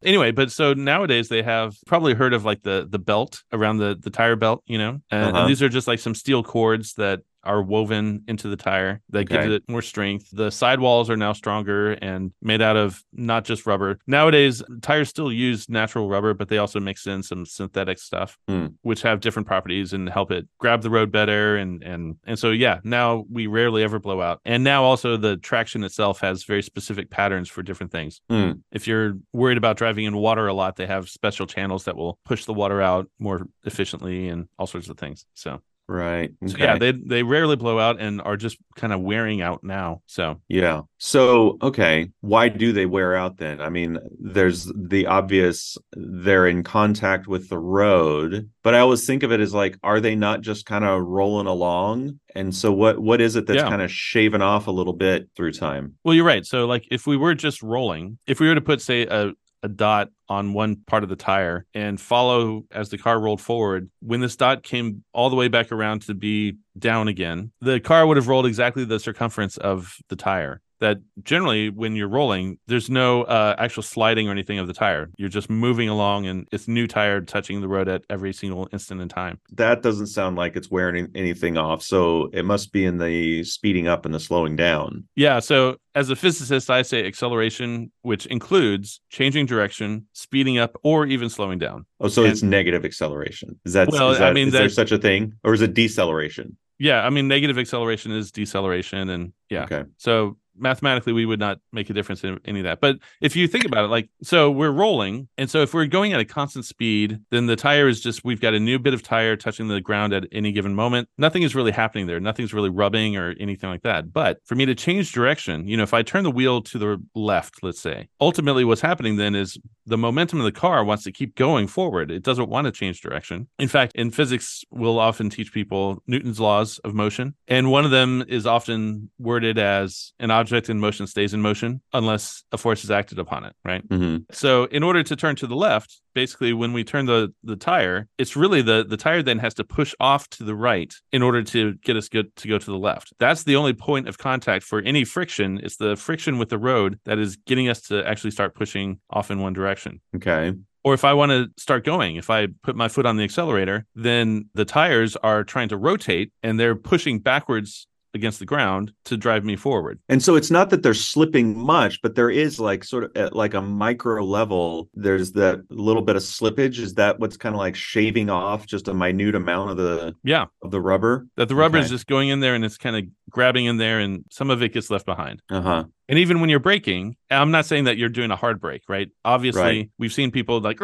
anyway, 0.05 0.31
but 0.31 0.51
so 0.53 0.75
nowadays 0.75 1.29
they 1.29 1.43
have 1.43 1.77
probably 1.87 2.15
heard 2.15 2.33
of 2.35 2.45
like 2.45 2.63
the 2.63 2.87
the 2.89 2.99
belt 2.99 3.43
around 3.53 3.79
the 3.79 3.97
the 4.01 4.11
tire 4.11 4.37
belt, 4.37 4.63
you 4.67 4.79
know, 4.79 5.01
and, 5.11 5.25
Uh-huh. 5.31 5.41
and 5.43 5.51
these 5.51 5.63
are 5.63 5.69
just 5.69 5.89
like 5.89 5.99
some 5.99 6.15
steel 6.15 6.43
cords 6.43 6.95
that 6.95 7.21
are 7.45 7.63
woven 7.63 8.23
into 8.29 8.49
the 8.49 8.57
tire 8.57 9.01
that 9.11 9.21
Okay. 9.31 9.37
gives 9.43 9.55
it 9.55 9.63
more 9.69 9.83
strength. 9.83 10.29
The 10.33 10.51
sidewalls 10.51 11.09
are 11.09 11.17
now 11.17 11.33
stronger 11.33 11.93
and 11.93 12.33
made 12.43 12.61
out 12.61 12.77
of 12.77 13.03
not 13.13 13.45
just 13.45 13.65
rubber. 13.67 13.99
Nowadays, 14.07 14.63
tires 14.83 15.09
still 15.09 15.33
use 15.33 15.69
natural 15.69 16.09
rubber, 16.09 16.35
but 16.35 16.49
they 16.49 16.59
also 16.59 16.81
mix 16.81 17.07
in 17.07 17.23
some 17.23 17.47
synthetic 17.47 17.99
stuff, 17.99 18.37
Hmm. 18.49 18.67
which 18.83 19.03
have 19.03 19.21
different 19.21 19.47
properties 19.49 19.93
and 19.93 20.09
help 20.09 20.31
it 20.31 20.47
grab 20.59 20.83
the 20.83 20.91
road 20.91 21.11
better. 21.13 21.57
And 21.57 21.83
and 21.83 22.17
and 22.25 22.39
so 22.39 22.51
yeah, 22.51 22.81
now 22.85 23.25
we 23.31 23.47
rarely 23.47 23.83
ever 23.83 23.99
blow 23.99 24.21
out. 24.21 24.41
And 24.45 24.65
now 24.65 24.83
also 24.85 25.17
the 25.17 25.37
traction 25.37 25.85
itself 25.85 26.21
has 26.21 26.45
very 26.45 26.63
specific 26.63 27.11
patterns 27.11 27.49
for 27.49 27.63
different 27.63 27.93
things. 27.93 28.21
Hmm. 28.29 28.53
If 28.73 28.87
you're 28.89 29.15
worried 29.33 29.59
about 29.59 29.77
driving 29.77 30.05
in 30.05 30.17
water 30.17 30.47
a 30.49 30.55
lot, 30.55 30.77
they 30.77 30.87
have 30.87 31.09
special 31.09 31.47
channels 31.47 31.85
that 31.85 31.97
will 31.97 32.19
push 32.25 32.45
the 32.45 32.55
water 32.55 32.83
out 32.83 33.09
more 33.19 33.47
efficiently 33.65 34.29
and 34.29 34.49
all 34.59 34.67
sorts 34.67 34.89
of 34.89 34.99
things. 34.99 35.25
So 35.35 35.61
Right. 35.91 36.33
so 36.47 36.59
yeah, 36.59 36.77
they 36.77 36.93
they 36.93 37.23
rarely 37.23 37.57
blow 37.57 37.79
out 37.79 37.99
and 37.99 38.21
are 38.21 38.37
just 38.37 38.59
kind 38.77 38.93
of 38.93 39.01
wearing 39.01 39.41
out 39.41 39.65
now. 39.65 40.03
So 40.07 40.41
Yeah. 40.49 40.83
So, 40.99 41.57
okay, 41.63 42.11
why 42.21 42.49
do 42.51 42.73
they 42.73 42.85
wear 42.85 43.15
out 43.17 43.39
then? 43.39 43.61
I 43.61 43.71
mean, 43.71 43.99
there's 44.21 44.71
the 44.77 45.07
obvious 45.07 45.79
they're 45.97 46.47
in 46.47 46.63
contact 46.63 47.27
with 47.27 47.49
the 47.49 47.59
road, 47.59 48.51
but 48.63 48.75
I 48.75 48.81
always 48.81 49.07
think 49.07 49.23
of 49.23 49.33
it 49.33 49.41
as 49.41 49.55
like 49.55 49.79
are 49.83 49.99
they 50.01 50.15
not 50.15 50.43
just 50.43 50.67
kind 50.67 50.85
of 50.85 51.03
rolling 51.07 51.47
along? 51.47 52.21
And 52.35 52.55
so 52.55 52.71
what 52.71 52.99
what 52.99 53.21
is 53.23 53.35
it 53.37 53.47
that's 53.47 53.63
Yeah. 53.63 53.69
kind 53.71 53.81
of 53.81 53.91
shaving 53.91 54.43
off 54.43 54.67
a 54.67 54.71
little 54.73 54.93
bit 54.93 55.31
through 55.37 55.53
time? 55.53 55.95
well, 56.05 56.15
you're 56.15 56.25
right. 56.27 56.45
So 56.45 56.67
like 56.67 56.87
if 56.91 57.07
we 57.07 57.17
were 57.17 57.35
just 57.35 57.63
rolling, 57.63 58.19
if 58.27 58.41
we 58.41 58.49
were 58.49 58.55
to 58.55 58.61
put 58.61 58.83
say 58.83 59.07
a 59.07 59.33
a 59.63 59.69
dot 59.69 60.11
on 60.29 60.53
one 60.53 60.77
part 60.87 61.03
of 61.03 61.09
the 61.09 61.17
tire 61.17 61.67
and 61.75 62.01
follow 62.01 62.65
as 62.71 62.91
the 62.91 62.99
car 62.99 63.19
rolled 63.19 63.41
forward, 63.41 63.91
when 64.01 64.21
this 64.21 64.37
dot 64.37 64.63
came 64.63 65.05
all 65.13 65.31
the 65.31 65.37
way 65.37 65.49
back 65.49 65.73
around 65.73 66.03
to 66.03 66.15
be 66.15 66.57
down 66.79 67.09
again, 67.09 67.51
the 67.61 67.81
car 67.81 68.07
would 68.07 68.17
have 68.17 68.29
rolled 68.29 68.47
exactly 68.47 68.85
the 68.85 69.01
circumference 69.01 69.57
of 69.57 69.97
the 70.09 70.17
tire. 70.17 70.61
That 70.81 70.99
generally, 71.25 71.71
when 71.71 71.97
you're 71.97 72.09
rolling, 72.09 72.59
there's 72.69 72.89
no 72.89 73.23
uh, 73.25 73.57
actual 73.59 73.83
sliding 73.83 74.29
or 74.29 74.31
anything 74.31 74.61
of 74.61 74.69
the 74.69 74.73
tire. 74.73 75.11
You're 75.19 75.29
just 75.29 75.51
moving 75.51 75.89
along, 75.89 76.27
and 76.27 76.47
it's 76.53 76.69
new 76.69 76.87
tire 76.87 77.21
touching 77.21 77.61
the 77.61 77.67
road 77.69 77.89
at 77.89 78.03
every 78.09 78.33
single 78.33 78.69
instant 78.73 79.01
in 79.01 79.09
time. 79.09 79.41
That 79.53 79.83
doesn't 79.83 80.07
sound 80.07 80.37
like 80.37 80.55
it's 80.55 80.71
wearing 80.71 81.09
anything 81.17 81.57
off. 81.57 81.83
So 81.83 82.31
it 82.33 82.45
must 82.45 82.73
be 82.73 82.85
in 82.85 82.99
the 82.99 83.43
speeding 83.43 83.89
up 83.89 84.05
and 84.05 84.15
the 84.15 84.21
slowing 84.21 84.55
down. 84.55 85.09
Yeah. 85.17 85.41
So 85.41 85.79
as 85.97 86.11
a 86.11 86.17
physicist, 86.17 86.71
I 86.71 86.83
say 86.83 87.05
acceleration, 87.05 87.91
which 88.03 88.27
includes 88.27 89.01
changing 89.11 89.47
direction, 89.47 90.07
speeding 90.13 90.59
up, 90.59 90.79
or 90.85 91.07
even 91.07 91.29
slowing 91.29 91.59
down. 91.59 91.87
Oh, 91.99 92.07
so 92.07 92.23
And- 92.23 92.31
it's 92.33 92.43
negative 92.45 92.85
acceleration. 92.85 93.59
Is 93.65 93.73
that, 93.73 93.89
Well, 93.91 94.13
is 94.13 94.19
I 94.21 94.27
that- 94.29 94.35
mean, 94.35 94.47
is 94.49 94.53
there 94.53 94.69
such 94.69 94.93
a 94.93 94.99
thing? 94.99 95.33
Or 95.43 95.55
is 95.55 95.61
it 95.61 95.75
deceleration? 95.75 96.57
Yeah. 96.79 97.05
I 97.05 97.11
mean, 97.11 97.27
negative 97.27 97.59
acceleration 97.59 98.13
is 98.13 98.31
deceleration. 98.31 99.09
And 99.09 99.33
yeah. 99.51 99.65
Okay. 99.65 99.83
So 99.97 100.37
mathematically, 100.59 101.13
we 101.13 101.27
would 101.27 101.41
not 101.41 101.59
make 101.73 101.91
a 101.91 101.93
difference 101.93 102.25
in 102.25 102.39
any 102.45 102.61
of 102.61 102.65
that. 102.65 102.81
But 102.81 102.97
if 103.21 103.37
you 103.37 103.49
think 103.49 103.65
about 103.65 103.85
it, 103.85 103.89
like, 103.89 104.09
so 104.23 104.51
we're 104.51 104.71
rolling. 104.71 105.29
And 105.39 105.51
so 105.51 105.63
if 105.63 105.75
we're 105.75 105.87
going 105.87 106.13
at 106.13 106.21
a 106.21 106.25
constant 106.25 106.65
speed, 106.65 107.21
then 107.31 107.47
the 107.47 107.57
tire 107.57 107.89
is 107.89 108.01
just, 108.01 108.25
we've 108.25 108.41
got 108.41 108.55
a 108.55 108.61
new 108.61 108.79
bit 108.79 108.95
of 108.95 109.03
tire 109.03 109.37
touching 109.37 109.69
the 109.69 109.81
ground 109.81 110.13
at 110.13 110.25
any 110.33 110.53
given 110.53 110.75
moment. 110.75 111.09
Nothing 111.19 111.43
is 111.43 111.55
really 111.55 111.73
happening 111.73 112.07
there. 112.07 112.21
Nothing's 112.21 112.53
really 112.53 112.71
rubbing 112.71 113.17
or 113.17 113.35
anything 113.41 113.71
like 113.71 113.83
that. 113.83 114.13
But 114.13 114.39
for 114.45 114.55
me 114.55 114.67
to 114.67 114.75
change 114.75 115.13
direction, 115.13 115.67
you 115.69 115.77
know, 115.77 115.83
if 115.83 115.95
I 115.95 116.03
turn 116.03 116.25
the 116.25 116.31
wheel 116.31 116.63
to 116.63 116.79
the 116.79 117.03
left, 117.15 117.63
let's 117.63 117.81
say, 117.81 118.09
ultimately 118.21 118.65
what's 118.65 118.81
happening 118.81 119.17
then 119.17 119.35
is 119.35 119.59
the 119.89 119.99
momentum 119.99 120.39
of 120.39 120.45
the 120.45 120.53
car 120.53 120.85
wants 120.85 121.05
to 121.05 121.13
keep 121.13 121.35
going 121.35 121.67
forward. 121.67 122.11
It 122.11 122.23
doesn't 122.23 122.49
want 122.49 122.67
to 122.67 122.71
change 122.73 123.01
direction. 123.01 123.49
In 123.59 123.69
fact, 123.69 123.93
in 123.95 124.11
physics, 124.11 124.65
we'll 124.71 124.99
often 124.99 125.31
teach 125.31 125.53
people 125.53 126.03
Newton's 126.07 126.41
laws 126.41 126.79
of 126.85 126.95
motion. 126.95 127.35
And 127.49 127.71
one 127.71 127.85
of 127.85 127.91
them 127.91 128.25
is 128.29 128.47
often 128.47 129.11
worded 129.19 129.59
as 129.59 130.13
an 130.21 130.31
object 130.31 130.69
in 130.69 130.79
motion 130.79 131.07
stays 131.07 131.35
in 131.35 131.41
motion 131.43 131.81
unless 131.93 132.43
a 132.53 132.59
force 132.59 132.85
is 132.85 132.91
acted 132.91 133.19
upon 133.19 133.45
it, 133.45 133.55
right? 133.65 133.83
hmm 133.91 134.19
So 134.31 134.65
in 134.65 134.83
order 134.83 135.03
to 135.03 135.17
turn 135.17 135.37
to 135.37 135.47
the 135.47 135.57
left, 135.57 136.01
basically 136.15 136.53
when 136.53 136.73
we 136.73 136.83
turn 136.83 137.07
the 137.07 137.33
the 137.45 137.57
tire, 137.57 138.09
it's 138.19 138.35
really 138.43 138.61
the 138.61 138.85
the 138.93 138.97
tire 138.97 139.23
then 139.23 139.39
has 139.39 139.55
to 139.55 139.65
push 139.65 139.95
off 140.01 140.29
to 140.31 140.45
the 140.45 140.55
right 140.55 140.93
in 141.13 141.23
order 141.23 141.43
to 141.55 141.75
get 141.87 141.97
us 141.97 142.09
good 142.09 142.35
to 142.37 142.49
go 142.49 142.59
to 142.59 142.71
the 142.71 142.83
left. 142.91 143.13
That's 143.19 143.45
the 143.45 143.57
only 143.57 143.73
point 143.73 144.09
of 144.09 144.19
contact 144.19 144.65
for 144.65 144.81
any 144.81 145.05
friction. 145.05 145.61
It's 145.63 145.77
the 145.77 145.97
friction 145.97 146.39
with 146.39 146.49
the 146.49 146.59
road 146.59 146.99
that 147.05 147.19
is 147.19 147.37
getting 147.37 147.69
us 147.69 147.81
to 147.89 148.07
actually 148.11 148.33
start 148.33 148.55
pushing 148.55 149.01
off 149.11 149.31
in 149.31 149.39
one 149.41 149.53
direction. 149.53 149.78
Okay. 150.17 150.53
Or 150.85 150.95
if 150.95 151.05
I 151.05 151.13
want 151.13 151.31
to 151.31 151.49
start 151.61 151.85
going, 151.85 152.17
if 152.17 152.31
I 152.31 152.49
put 152.63 152.77
my 152.77 152.89
foot 152.89 153.05
on 153.05 153.17
the 153.17 153.25
accelerator, 153.25 153.85
then 153.95 154.49
the 154.55 154.65
tires 154.65 155.17
are 155.17 155.45
trying 155.45 155.69
to 155.71 155.77
rotate 155.77 156.33
and 156.43 156.59
they're 156.59 156.77
pushing 156.77 157.19
backwards 157.19 157.87
against 158.19 158.39
the 158.39 158.45
ground 158.45 158.93
to 159.07 159.17
drive 159.17 159.45
me 159.45 159.57
forward. 159.57 159.99
And 160.09 160.23
so 160.23 160.37
it's 160.37 160.51
not 160.51 160.71
that 160.71 160.83
they're 160.83 160.93
slipping 160.95 161.57
much, 161.57 162.03
but 162.03 162.15
there 162.15 162.29
is 162.31 162.61
like 162.61 162.85
sort 162.85 163.05
of 163.05 163.17
at 163.17 163.35
like 163.35 163.55
a 163.55 163.63
micro 163.63 164.23
level, 164.25 164.89
there's 164.95 165.33
that 165.33 165.61
little 165.71 166.03
bit 166.03 166.17
of 166.17 166.23
slippage. 166.23 166.79
Is 166.79 166.95
that 166.95 167.19
what's 167.19 167.37
kind 167.37 167.55
of 167.55 167.59
like 167.59 167.77
shaving 167.77 168.29
off 168.31 168.67
just 168.67 168.89
a 168.89 168.95
minute 168.95 169.35
amount 169.35 169.71
of 169.71 169.77
the 169.79 170.15
Yeah, 170.25 170.47
of 170.63 170.71
the 170.71 170.81
rubber? 170.81 171.27
that 171.37 171.49
the 171.49 171.55
rubber 171.57 171.79
is 171.79 171.89
just 171.89 172.07
going 172.07 172.29
in 172.29 172.41
there 172.41 172.55
and 172.55 172.65
it's 172.65 172.77
kind 172.77 172.97
of 172.97 173.05
grabbing 173.31 173.65
in 173.67 173.77
there 173.79 173.99
and 174.01 174.25
some 174.31 174.51
of 174.51 174.63
it 174.63 174.73
gets 174.75 174.91
left 174.91 175.07
behind. 175.07 175.41
Uh-huh. 175.51 175.85
And 176.11 176.19
even 176.19 176.41
when 176.41 176.49
you're 176.51 176.59
braking, 176.59 177.17
I'm 177.31 177.51
not 177.51 177.67
saying 177.67 177.85
that 177.85 177.99
you're 177.99 178.09
doing 178.09 178.31
a 178.31 178.37
hard 178.37 178.61
brake, 178.61 178.83
right? 178.89 179.09
Obviously, 179.25 179.63
Right. 179.63 179.91
we've 179.99 180.13
seen 180.13 180.31
people 180.31 180.61
like 180.61 180.81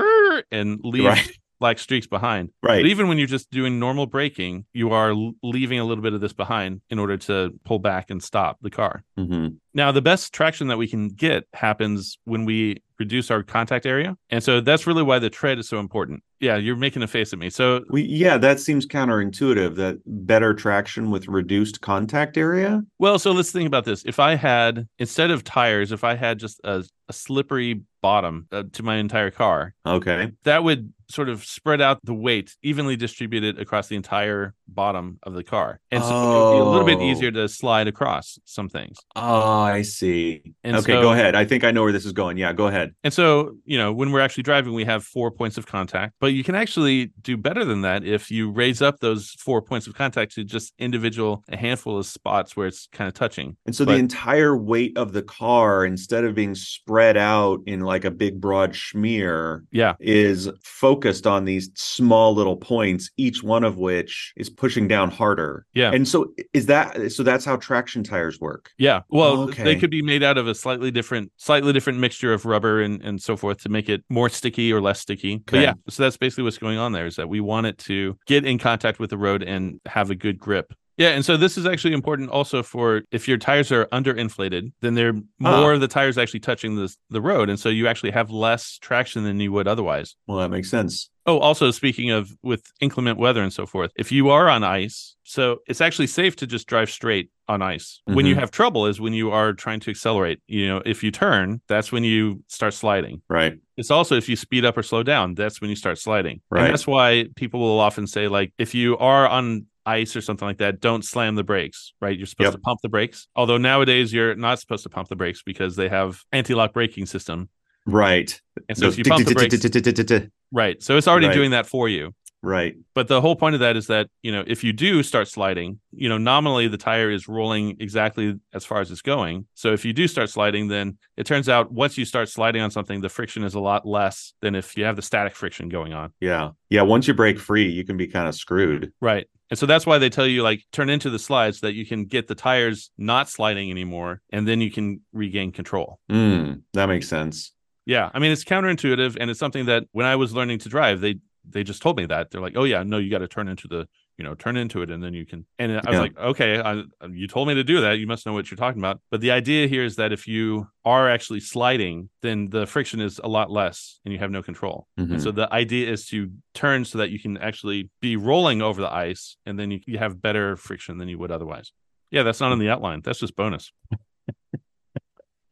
and 0.53 0.79
leave 0.85 1.05
Right. 1.05 1.31
Black 1.61 1.79
streaks 1.79 2.07
behind. 2.07 2.51
Right. 2.63 2.83
But 2.83 2.87
even 2.87 3.09
when 3.09 3.19
you're 3.19 3.27
just 3.27 3.51
doing 3.51 3.79
normal 3.79 4.07
braking, 4.07 4.67
you 4.73 4.91
are 4.91 5.15
leaving 5.43 5.79
a 5.79 5.85
little 5.85 6.03
bit 6.03 6.13
of 6.13 6.21
this 6.21 6.33
behind 6.33 6.81
in 6.91 6.99
order 6.99 7.17
to 7.19 7.51
pull 7.65 7.79
back 7.79 8.11
and 8.11 8.23
stop 8.23 8.59
the 8.61 8.71
car. 8.71 9.05
hmm 9.17 9.49
Now, 9.73 9.93
the 9.93 10.03
best 10.03 10.33
traction 10.33 10.69
that 10.69 10.77
we 10.79 10.87
can 10.89 11.09
get 11.09 11.45
happens 11.55 12.19
when 12.25 12.45
we 12.45 12.83
reduce 12.99 13.29
our 13.31 13.43
contact 13.43 13.87
area. 13.87 14.17
And 14.31 14.43
so 14.43 14.61
that's 14.61 14.87
really 14.87 15.03
why 15.03 15.19
the 15.19 15.29
tread 15.31 15.59
is 15.59 15.69
so 15.69 15.81
important. 15.81 16.23
Yeah, 16.39 16.57
you're 16.57 16.77
making 16.77 17.03
a 17.03 17.09
face 17.09 17.33
at 17.33 17.39
me. 17.41 17.51
So, 17.51 17.81
We 17.91 18.03
yeah, 18.03 18.37
that 18.39 18.61
seems 18.61 18.87
counterintuitive 18.87 19.75
that 19.77 19.99
better 20.07 20.55
traction 20.55 21.11
with 21.11 21.27
reduced 21.29 21.81
contact 21.81 22.37
area. 22.37 22.83
well, 22.99 23.19
so 23.19 23.33
let's 23.33 23.51
think 23.51 23.67
about 23.67 23.85
this. 23.85 24.05
If 24.05 24.21
I 24.21 24.35
had, 24.37 24.87
instead 24.99 25.31
of 25.31 25.43
tires, 25.45 25.91
if 25.93 26.05
I 26.05 26.15
had 26.15 26.39
just 26.39 26.61
a, 26.65 26.85
a 27.09 27.13
slippery 27.13 27.83
bottom 28.03 28.47
uh, 28.53 28.65
to 28.73 28.83
my 28.83 28.97
entire 28.97 29.31
car, 29.31 29.75
Okay. 29.87 30.31
that 30.45 30.63
would 30.63 30.93
sort 31.15 31.29
of 31.29 31.45
spread 31.45 31.81
out 31.81 32.01
the 32.05 32.13
weight 32.15 32.55
evenly 32.63 32.97
distributed 32.97 33.59
across 33.59 33.87
the 33.89 33.97
entire 33.97 34.55
bottom 34.67 35.19
of 35.23 35.35
the 35.35 35.45
car. 35.45 35.79
And 35.91 36.03
so 36.03 36.09
it'll 36.11 36.53
be 36.55 36.59
a 36.61 36.65
little 36.65 36.87
bit 36.87 36.99
Oh. 36.99 37.11
easier 37.11 37.31
to 37.31 37.49
slide 37.49 37.87
across 37.87 38.39
some 38.45 38.69
things. 38.69 38.97
Oh, 39.15 39.61
I 39.61 39.83
see. 39.83 40.43
And 40.65 40.77
okay, 40.77 40.93
so- 40.95 41.03
go 41.03 41.13
ahead. 41.13 41.35
I 41.35 41.45
think 41.45 41.63
I 41.65 41.71
know 41.71 41.83
where 41.83 41.93
this 41.93 42.05
is 42.05 42.13
going. 42.13 42.37
Yeah, 42.39 42.53
go 42.53 42.67
ahead. 42.67 42.93
And 43.05 43.13
so, 43.13 43.57
you 43.65 43.79
know, 43.79 43.93
when 43.93 44.11
we're 44.11 44.21
actually 44.21 44.43
driving, 44.43 44.73
we 44.73 44.85
have 44.85 45.05
four 45.05 45.31
points 45.31 45.57
of 45.57 45.67
contact, 45.67 46.15
but 46.21 46.33
you 46.33 46.43
can 46.43 46.55
actually 46.55 47.13
do 47.23 47.37
better 47.37 47.65
than 47.65 47.83
that 47.83 48.05
if 48.05 48.31
you 48.31 48.51
raise 48.51 48.83
up 48.83 49.01
those 49.01 49.31
four 49.39 49.63
points 49.63 49.87
of 49.87 49.95
contact 49.95 50.35
to 50.35 50.45
just 50.45 50.73
individual, 50.79 51.45
a 51.49 51.57
handful 51.57 51.99
of 51.99 52.07
spots 52.07 52.57
where 52.57 52.67
it's 52.67 52.89
kind 52.93 53.07
of 53.07 53.15
touching. 53.15 53.57
And 53.67 53.77
so 53.77 53.85
But- 53.85 53.93
the 53.93 53.99
entire 53.99 54.57
weight 54.57 54.97
of 54.99 55.13
the 55.13 55.23
car, 55.23 55.85
instead 55.85 56.25
of 56.25 56.35
being 56.35 56.55
spread 56.55 57.17
out 57.17 57.61
in 57.67 57.81
like 57.81 58.05
a 58.05 58.11
big 58.11 58.41
broad 58.41 58.73
schmear, 58.73 59.61
Yeah. 59.71 59.95
is 60.01 60.51
focused 60.63 61.04
on 61.27 61.45
these 61.45 61.71
small 61.75 62.35
little 62.35 62.57
points, 62.57 63.11
each 63.17 63.43
one 63.43 63.65
of 63.65 63.77
which 63.77 64.33
is 64.37 64.51
pushing 64.51 64.89
down 64.89 65.11
harder. 65.11 65.67
Yeah. 65.75 65.93
And 65.93 66.07
so 66.07 66.33
is 66.53 66.67
that 66.67 67.13
so 67.13 67.23
that's 67.23 67.45
how 67.45 67.57
traction 67.57 68.03
tires 68.03 68.41
work. 68.41 68.71
Yeah. 68.79 69.01
Well, 69.09 69.37
oh, 69.37 69.43
Okay. 69.45 69.63
they 69.65 69.77
could 69.77 69.91
be 69.91 70.03
made 70.03 70.23
out 70.23 70.39
of 70.39 70.49
a 70.49 70.55
slightly 70.55 70.91
different, 70.91 71.31
slightly 71.37 71.73
different 71.73 71.99
mixture 71.99 72.33
of 72.33 72.45
rubber 72.45 72.81
and, 72.81 73.03
and 73.03 73.21
so 73.21 73.37
forth 73.37 73.59
to 73.63 73.69
make 73.69 73.89
it 73.89 74.03
more 74.09 74.29
sticky 74.29 74.73
or 74.73 74.81
less 74.81 75.01
sticky. 75.01 75.43
But 75.47 75.61
yeah, 75.61 75.75
so 75.89 76.03
that's 76.03 76.17
basically 76.17 76.45
what's 76.45 76.59
going 76.59 76.79
on 76.79 76.93
there 76.93 77.07
is 77.07 77.17
that 77.17 77.29
we 77.29 77.41
want 77.41 77.67
it 77.67 77.79
to 77.79 78.17
get 78.27 78.45
in 78.45 78.59
contact 78.59 78.99
with 78.99 79.11
the 79.11 79.19
road 79.19 79.43
and 79.43 79.81
have 79.87 80.11
a 80.11 80.15
good 80.15 80.39
grip. 80.39 80.73
Yeah, 80.97 81.09
and 81.11 81.25
so 81.25 81.37
this 81.37 81.59
is 81.59 81.67
actually 81.67 81.93
important 81.93 82.31
also 82.31 82.63
for 82.63 83.03
if 83.11 83.27
your 83.27 83.37
tires 83.37 83.73
are 83.73 83.87
underinflated, 83.87 84.73
then 84.81 84.95
they're 84.95 85.15
Ah. 85.45 85.61
more 85.61 85.73
of 85.73 85.81
the 85.81 85.89
tires 85.89 86.17
actually 86.19 86.41
touching 86.41 86.77
the 86.77 86.95
the 87.11 87.21
road, 87.21 87.49
and 87.49 87.59
so 87.59 87.69
you 87.69 87.87
actually 87.89 88.13
have 88.13 88.31
less 88.31 88.79
traction 88.81 89.25
than 89.25 89.41
you 89.41 89.51
would 89.53 89.67
otherwise. 89.67 90.15
Well, 90.27 90.39
that 90.39 90.51
makes 90.51 90.71
sense. 90.71 91.11
Oh, 91.27 91.39
also 91.39 91.71
speaking 91.71 92.11
of 92.11 92.33
with 92.43 92.63
inclement 92.81 93.19
weather 93.19 93.43
and 93.43 93.53
so 93.53 93.67
forth, 93.67 93.91
if 93.97 94.13
you 94.13 94.29
are 94.29 94.49
on 94.49 94.63
ice, 94.63 95.17
so 95.25 95.59
it's 95.67 95.81
actually 95.81 96.07
safe 96.07 96.37
to 96.37 96.47
just 96.47 96.67
drive 96.67 96.91
straight 96.91 97.31
on 97.49 97.63
ice. 97.63 98.01
When 98.05 98.27
you 98.27 98.35
Mhm. 98.35 98.41
have 98.41 98.51
trouble 98.51 98.87
is 98.87 99.01
when 99.01 99.15
you 99.15 99.31
are 99.31 99.53
trying 99.53 99.81
to 99.81 99.91
accelerate. 99.91 100.41
You 100.47 100.67
know, 100.67 100.83
if 100.85 101.03
you 101.03 101.11
turn, 101.11 101.61
that's 101.67 101.91
when 101.93 102.05
you 102.05 102.43
start 102.49 102.75
sliding. 102.75 103.23
Right. 103.29 103.55
It's 103.77 103.91
also 103.91 104.17
if 104.17 104.29
you 104.29 104.37
speed 104.37 104.65
up 104.65 104.77
or 104.77 104.83
slow 104.83 105.03
down, 105.03 105.35
that's 105.35 105.61
when 105.61 105.71
you 105.71 105.77
start 105.77 105.99
sliding. 105.99 106.41
Right. 106.51 106.65
And 106.65 106.73
that's 106.73 106.87
why 106.87 107.27
people 107.37 107.61
will 107.61 107.81
often 107.81 108.07
say, 108.07 108.29
like, 108.29 108.53
if 108.59 108.75
you 108.75 108.97
are 108.99 109.27
on 109.29 109.67
ice 109.87 110.17
or 110.17 110.21
something 110.21 110.47
like 110.47 110.59
that, 110.59 110.81
don't 110.81 111.05
slam 111.05 111.35
the 111.35 111.45
brakes, 111.45 111.93
right? 112.01 112.17
You're 112.17 112.27
supposed 112.27 112.47
Yep. 112.47 112.55
to 112.55 112.61
pump 112.61 112.81
the 112.83 112.89
brakes. 112.89 113.29
Although 113.37 113.59
nowadays 113.59 114.13
you're 114.13 114.35
not 114.35 114.59
supposed 114.59 114.83
to 114.85 114.89
pump 114.89 115.09
the 115.09 115.17
brakes 115.17 115.43
because 115.43 115.77
they 115.77 115.89
have 115.89 116.23
anti-lock 116.33 116.73
braking 116.73 117.07
system. 117.07 117.49
Right. 117.87 118.41
And 118.69 118.79
so 118.79 118.87
Those 118.87 118.95
if 118.95 118.99
you 118.99 119.05
pump 119.05 119.27
the 119.27 119.35
brakes, 119.35 120.29
right. 120.53 120.83
So 120.83 120.97
it's 120.97 121.07
already 121.09 121.29
doing 121.33 121.51
that 121.51 121.67
for 121.67 121.89
you. 121.89 122.15
Right. 122.45 122.77
But 122.95 123.09
the 123.09 123.21
whole 123.21 123.37
point 123.37 123.55
of 123.55 123.61
that 123.61 123.77
is 123.77 123.87
that, 123.87 124.09
you 124.23 124.31
know, 124.31 124.45
if 124.47 124.63
you 124.63 124.73
do 124.73 125.03
start 125.03 125.29
sliding, 125.29 125.81
you 125.93 126.09
know, 126.09 126.19
nominally 126.19 126.69
the 126.69 126.77
tire 126.77 127.11
is 127.11 127.27
rolling 127.27 127.79
exactly 127.81 128.39
as 128.53 128.65
far 128.65 128.81
as 128.81 128.91
it's 128.91 129.01
going. 129.01 129.47
So 129.55 129.73
if 129.73 129.85
you 129.85 129.95
do 129.95 130.07
start 130.07 130.29
sliding, 130.29 130.69
then 130.69 130.99
it 131.17 131.25
turns 131.25 131.49
out 131.49 131.73
once 131.73 131.97
you 131.97 132.05
start 132.05 132.29
sliding 132.29 132.61
on 132.61 132.71
something, 132.71 133.01
the 133.01 133.09
friction 133.09 133.45
is 133.45 133.55
a 133.55 133.61
lot 133.61 133.87
less 133.87 134.35
than 134.43 134.55
if 134.55 134.77
you 134.77 134.85
have 134.85 134.97
the 134.97 135.03
static 135.03 135.35
friction 135.35 135.71
going 135.71 135.95
on. 135.95 136.13
Yeah. 136.21 136.51
Yeah. 136.69 136.83
Once 136.83 137.09
you 137.09 137.15
break 137.15 137.39
free, 137.39 137.69
you 137.71 137.85
can 137.85 137.97
be 137.97 138.07
kind 138.09 138.29
of 138.29 138.35
screwed. 138.35 138.93
Right. 139.01 139.27
And 139.49 139.59
so 139.59 139.65
that's 139.65 139.87
why 139.87 139.99
they 139.99 140.11
tell 140.11 140.27
you 140.27 140.43
like 140.43 140.65
turn 140.71 140.91
into 140.91 141.09
the 141.09 141.19
slides 141.19 141.61
so 141.61 141.67
that 141.67 141.75
you 141.75 141.87
can 141.87 142.05
get 142.05 142.29
the 142.29 142.35
tires 142.35 142.91
not 142.99 143.29
sliding 143.31 143.71
anymore 143.71 144.21
and 144.31 144.47
then 144.47 144.61
you 144.61 144.71
can 144.71 145.01
regain 145.13 145.53
control. 145.53 145.99
Mm, 146.11 146.63
that 146.75 146.87
makes 146.87 147.09
sense. 147.09 147.53
Yeah. 147.87 148.11
I 148.13 148.19
mean, 148.19 148.33
it's 148.33 148.45
counterintuitive 148.45 149.17
and 149.19 149.31
it's 149.31 149.41
something 149.41 149.67
that 149.67 149.85
when 149.93 150.07
I 150.07 150.17
was 150.17 150.35
learning 150.35 150.59
to 150.61 150.69
drive, 150.69 151.01
they 151.01 151.17
they 151.49 151.63
just 151.65 151.83
told 151.83 151.97
me 151.97 152.07
that. 152.07 152.31
They're 152.31 152.41
like, 152.41 152.57
"Oh 152.57 152.65
yeah, 152.65 152.83
no, 152.83 152.99
you 152.99 153.11
got 153.11 153.19
to 153.19 153.29
turn 153.29 153.49
into 153.49 153.69
the, 153.69 153.87
you 154.19 154.25
know, 154.25 154.35
turn 154.35 154.57
into 154.57 154.83
it 154.83 154.91
and 154.91 155.03
then 155.03 155.15
you 155.15 155.27
can." 155.27 155.45
And 155.59 155.73
I 155.73 155.77
was 155.77 155.85
Yeah. 155.93 156.01
like, 156.01 156.19
"Okay, 156.19 156.59
I, 156.61 156.83
you 157.11 157.27
told 157.27 157.49
me 157.49 157.55
to 157.55 157.65
do 157.65 157.81
that. 157.81 157.99
You 157.99 158.07
must 158.07 158.25
know 158.27 158.33
what 158.33 158.51
you're 158.51 158.57
talking 158.57 158.81
about." 158.81 159.01
But 159.11 159.21
the 159.21 159.31
idea 159.31 159.67
here 159.67 159.85
is 159.85 159.97
that 159.97 160.13
if 160.13 160.27
you 160.27 160.69
are 160.85 161.11
actually 161.11 161.41
sliding, 161.41 162.09
then 162.23 162.49
the 162.51 162.67
friction 162.67 163.01
is 163.01 163.21
a 163.23 163.29
lot 163.29 163.51
less 163.51 164.01
and 164.05 164.13
you 164.13 164.19
have 164.21 164.31
no 164.31 164.43
control. 164.43 164.87
Mhm. 164.99 165.13
And 165.13 165.23
so 165.23 165.31
the 165.31 165.53
idea 165.53 165.91
is 165.91 166.07
to 166.09 166.31
turn 166.55 166.85
so 166.85 166.99
that 166.99 167.11
you 167.11 167.19
can 167.19 167.37
actually 167.39 167.91
be 168.01 168.17
rolling 168.17 168.63
over 168.63 168.81
the 168.81 168.93
ice 168.93 169.37
and 169.47 169.59
then 169.59 169.71
you, 169.71 169.81
you 169.87 169.99
have 169.99 170.21
better 170.23 170.57
friction 170.57 170.99
than 170.99 171.09
you 171.09 171.19
would 171.19 171.31
otherwise. 171.31 171.73
Yeah, 172.11 172.23
that's 172.23 172.41
not 172.41 172.53
in 172.53 172.59
the 172.59 172.69
outline. 172.69 173.01
That's 173.03 173.19
just 173.19 173.35
bonus. 173.35 173.73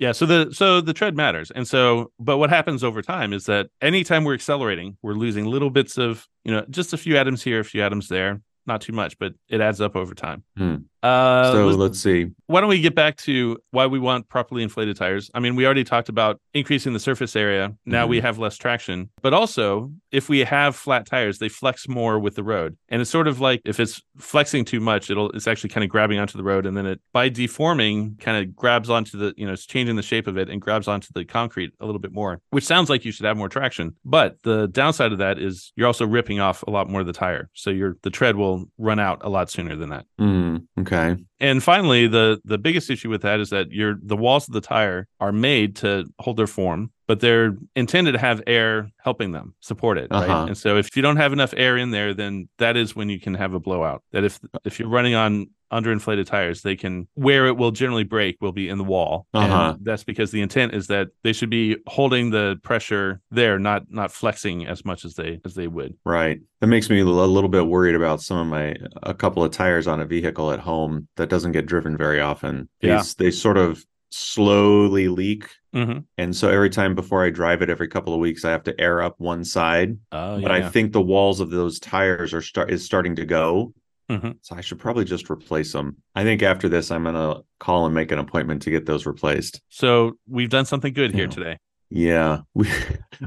Yeah, 0.03 0.11
so 0.11 0.27
the 0.27 0.53
so 0.53 0.81
the 0.81 0.93
tread 0.93 1.17
matters. 1.17 1.53
And 1.53 1.67
so 1.67 2.11
but 2.19 2.39
what 2.39 2.51
happens 2.51 2.83
over 2.83 3.03
time 3.03 3.33
is 3.33 3.47
that 3.47 3.69
anytime 3.81 4.25
we're 4.25 4.35
accelerating, 4.35 4.97
we're 5.01 5.13
losing 5.13 5.47
little 5.47 5.71
bits 5.71 5.97
of, 5.97 6.27
you 6.43 6.51
know, 6.51 6.67
just 6.71 6.93
a 6.93 6.97
few 6.97 7.17
atoms 7.17 7.41
here, 7.41 7.61
a 7.61 7.65
few 7.65 7.85
atoms 7.85 8.09
there. 8.09 8.43
Not 8.67 8.81
too 8.81 8.93
much, 8.93 9.17
but 9.21 9.35
it 9.49 9.61
adds 9.61 9.81
up 9.81 9.95
over 9.95 10.13
time. 10.13 10.43
Hmm. 10.57 10.77
Uh, 11.03 11.53
so 11.53 11.67
let's- 11.67 11.79
let's 11.79 12.01
see. 12.01 12.27
why 12.47 12.61
don't 12.61 12.69
we 12.69 12.81
get 12.81 12.95
back 12.95 13.17
to 13.17 13.57
why 13.71 13.87
we 13.87 13.99
want 13.99 14.29
properly 14.29 14.63
inflated 14.63 14.97
tires? 14.97 15.31
I 15.35 15.41
mean, 15.41 15.57
we 15.57 15.65
already 15.65 15.85
talked 15.85 16.09
about 16.09 16.39
increasing 16.55 16.93
the 16.93 17.01
surface 17.01 17.35
area. 17.35 17.75
Now 17.87 18.07
we 18.07 18.21
have 18.21 18.39
less 18.39 18.57
traction, 18.59 19.09
but 19.23 19.33
also 19.33 19.91
if 20.13 20.29
we 20.29 20.41
have 20.41 20.77
flat 20.77 21.07
tires, 21.07 21.39
they 21.39 21.49
flex 21.49 21.89
more 21.89 22.19
with 22.19 22.35
the 22.35 22.43
road. 22.45 22.77
And 22.91 23.01
it's 23.01 23.11
sort 23.11 23.27
of 23.27 23.41
like 23.41 23.63
if 23.65 23.81
it's 23.81 24.03
flexing 24.19 24.65
too 24.67 24.81
much, 24.81 25.09
it'll 25.11 25.31
it's 25.31 25.47
actually 25.49 25.71
kind 25.71 25.83
of 25.83 25.89
grabbing 25.91 26.19
onto 26.19 26.37
the 26.37 26.45
road 26.45 26.67
and 26.67 26.77
then 26.77 26.85
it 26.87 27.01
by 27.13 27.29
deforming 27.31 28.17
kind 28.21 28.37
of 28.37 28.55
grabs 28.55 28.91
onto 28.91 29.17
the, 29.19 29.33
you 29.37 29.47
know, 29.47 29.53
it's 29.55 29.67
changing 29.67 29.97
the 29.97 30.03
shape 30.03 30.27
of 30.27 30.37
it 30.37 30.49
and 30.51 30.61
grabs 30.61 30.89
onto 30.89 31.09
the 31.15 31.25
concrete 31.25 31.73
a 31.81 31.87
little 31.87 32.01
bit 32.01 32.13
more, 32.13 32.41
which 32.51 32.65
sounds 32.65 32.91
like 32.91 33.05
you 33.05 33.13
should 33.13 33.25
have 33.27 33.37
more 33.37 33.49
traction. 33.49 33.95
But 34.05 34.37
the 34.43 34.69
downside 34.69 35.13
of 35.13 35.19
that 35.19 35.39
is 35.39 35.73
you're 35.77 35.87
also 35.87 36.07
ripping 36.07 36.39
off 36.41 36.63
a 36.69 36.71
lot 36.71 36.89
more 36.91 37.01
of 37.01 37.07
the 37.07 37.13
tire. 37.15 37.49
So 37.55 37.71
your 37.71 37.97
the 38.03 38.11
tread 38.11 38.37
will 38.37 38.67
run 38.79 38.99
out 39.01 39.21
a 39.23 39.29
lot 39.31 39.51
sooner 39.51 39.75
than 39.75 39.89
that. 39.89 40.05
Mm, 40.21 40.67
okay. 40.81 40.92
And 41.41 41.63
finally, 41.63 42.07
the 42.07 42.41
the 42.45 42.59
biggest 42.59 42.91
issue 42.91 43.11
with 43.11 43.23
that 43.23 43.41
is 43.41 43.51
that 43.51 43.73
your 43.73 43.99
the 44.03 44.17
walls 44.17 44.49
of 44.49 44.55
the 44.55 44.61
tire 44.61 45.09
are 45.21 45.33
made 45.33 45.77
to 45.77 46.07
hold 46.19 46.37
their 46.37 46.47
form, 46.47 46.93
but 47.07 47.21
they're 47.21 47.57
intended 47.75 48.13
to 48.13 48.19
have 48.19 48.43
air 48.47 48.91
helping 48.99 49.33
them 49.33 49.55
support 49.61 49.99
it, 49.99 50.09
right? 50.11 50.29
Uh-huh. 50.29 50.47
And 50.47 50.57
so 50.57 50.77
if 50.77 50.97
you 50.97 51.03
don't 51.03 51.17
have 51.17 51.33
enough 51.33 51.53
air 51.57 51.77
in 51.77 51.91
there, 51.91 52.15
then 52.15 52.49
that 52.59 52.77
is 52.77 52.95
when 52.95 53.09
you 53.09 53.21
can 53.21 53.35
have 53.35 53.55
a 53.55 53.61
blowout. 53.61 54.03
That 54.13 54.25
if 54.25 54.41
if 54.65 54.79
you're 54.79 54.89
running 54.89 55.15
on 55.15 55.49
underinflated 55.73 56.27
tires, 56.27 56.63
they 56.63 56.77
can 56.77 57.09
where 57.15 57.47
it 57.47 57.57
will 57.57 57.71
generally 57.71 58.05
break 58.05 58.37
will 58.41 58.53
be 58.53 58.69
in 58.69 58.79
the 58.79 58.85
wall. 58.85 59.27
Uh-huh. 59.35 59.75
And 59.77 59.85
that's 59.85 60.05
because 60.05 60.31
the 60.31 60.41
intent 60.43 60.75
is 60.75 60.87
that 60.89 61.09
they 61.23 61.33
should 61.33 61.51
be 61.51 61.77
holding 61.87 62.31
the 62.31 62.61
pressure 62.63 63.21
there, 63.31 63.59
not 63.59 63.91
not 63.91 64.13
flexing 64.13 64.67
as 64.67 64.85
much 64.85 65.05
as 65.05 65.15
they 65.15 65.41
as 65.45 65.55
they 65.55 65.67
would. 65.67 65.95
Right. 66.05 66.41
That 66.61 66.67
makes 66.69 66.89
me 66.91 67.01
a 67.01 67.05
little 67.05 67.49
bit 67.49 67.67
worried 67.67 67.95
about 67.97 68.21
some 68.21 68.39
of 68.39 68.47
my 68.47 68.77
a 69.03 69.15
couple 69.15 69.43
of 69.43 69.51
tires 69.51 69.87
on 69.89 70.01
a 70.01 70.07
vehicle 70.07 70.53
at 70.53 70.61
home 70.61 71.09
that 71.17 71.29
doesn't 71.29 71.53
get 71.53 71.67
driven 71.67 71.97
very 71.97 72.21
often. 72.21 72.69
Yeah. 72.81 72.99
These- 72.99 73.15
They 73.15 73.31
sort 73.31 73.57
of 73.57 73.85
slowly 74.11 75.09
leak. 75.09 75.49
Mm-hmm. 75.75 76.01
And 76.19 76.37
so 76.37 76.49
every 76.49 76.69
time 76.71 76.95
before 76.95 77.25
I 77.25 77.31
drive 77.31 77.63
it 77.63 77.71
every 77.71 77.89
couple 77.89 78.13
of 78.13 78.21
weeks, 78.21 78.45
I 78.45 78.51
have 78.51 78.65
to 78.65 78.79
air 78.79 79.01
up 79.03 79.15
one 79.19 79.43
side. 79.45 79.97
Oh, 80.13 80.37
yeah, 80.37 80.43
but 80.43 80.51
I 80.51 80.69
think 80.69 80.93
the 80.93 81.01
walls 81.01 81.41
of 81.41 81.51
those 81.51 81.81
tires 81.81 82.35
are 82.35 82.43
start 82.43 82.71
is 82.71 82.85
starting 82.85 83.17
to 83.17 83.25
go. 83.25 83.73
Mhm. 84.13 84.37
So 84.43 84.55
I 84.57 84.61
should 84.61 84.79
probably 84.79 85.05
just 85.05 85.31
replace 85.31 85.73
them. 85.73 85.97
I 86.15 86.23
think 86.25 86.43
after 86.43 86.69
this, 86.69 86.91
I'm 86.91 87.05
gonna 87.05 87.41
call 87.61 87.87
and 87.87 87.95
make 87.95 88.13
an 88.13 88.19
appointment 88.19 88.63
to 88.63 88.71
get 88.71 88.85
those 88.87 89.07
replaced. 89.07 89.61
so 89.69 90.13
we've 90.29 90.51
done 90.51 90.65
something 90.67 90.93
good 90.93 91.13
here 91.15 91.25
Yeah. 91.25 91.31
today. 91.31 91.59
Yeah, 91.95 92.39
we 92.55 92.69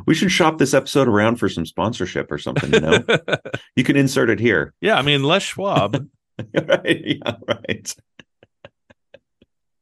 we 0.07 0.15
should 0.15 0.31
shop 0.31 0.57
this 0.57 0.73
episode 0.73 1.07
around 1.07 1.35
for 1.37 1.47
some 1.49 1.65
sponsorship 1.65 2.31
or 2.31 2.37
something. 2.39 2.73
You 2.73 2.79
know, 2.79 3.03
you 3.75 3.83
can 3.83 3.95
insert 3.95 4.29
it 4.29 4.39
here. 4.39 4.73
Yeah, 4.81 4.97
I 4.97 5.01
mean, 5.03 5.23
Les 5.23 5.43
Schwab. 5.43 6.07
right? 6.67 7.03
Yeah, 7.05 7.35
right. 7.47 7.95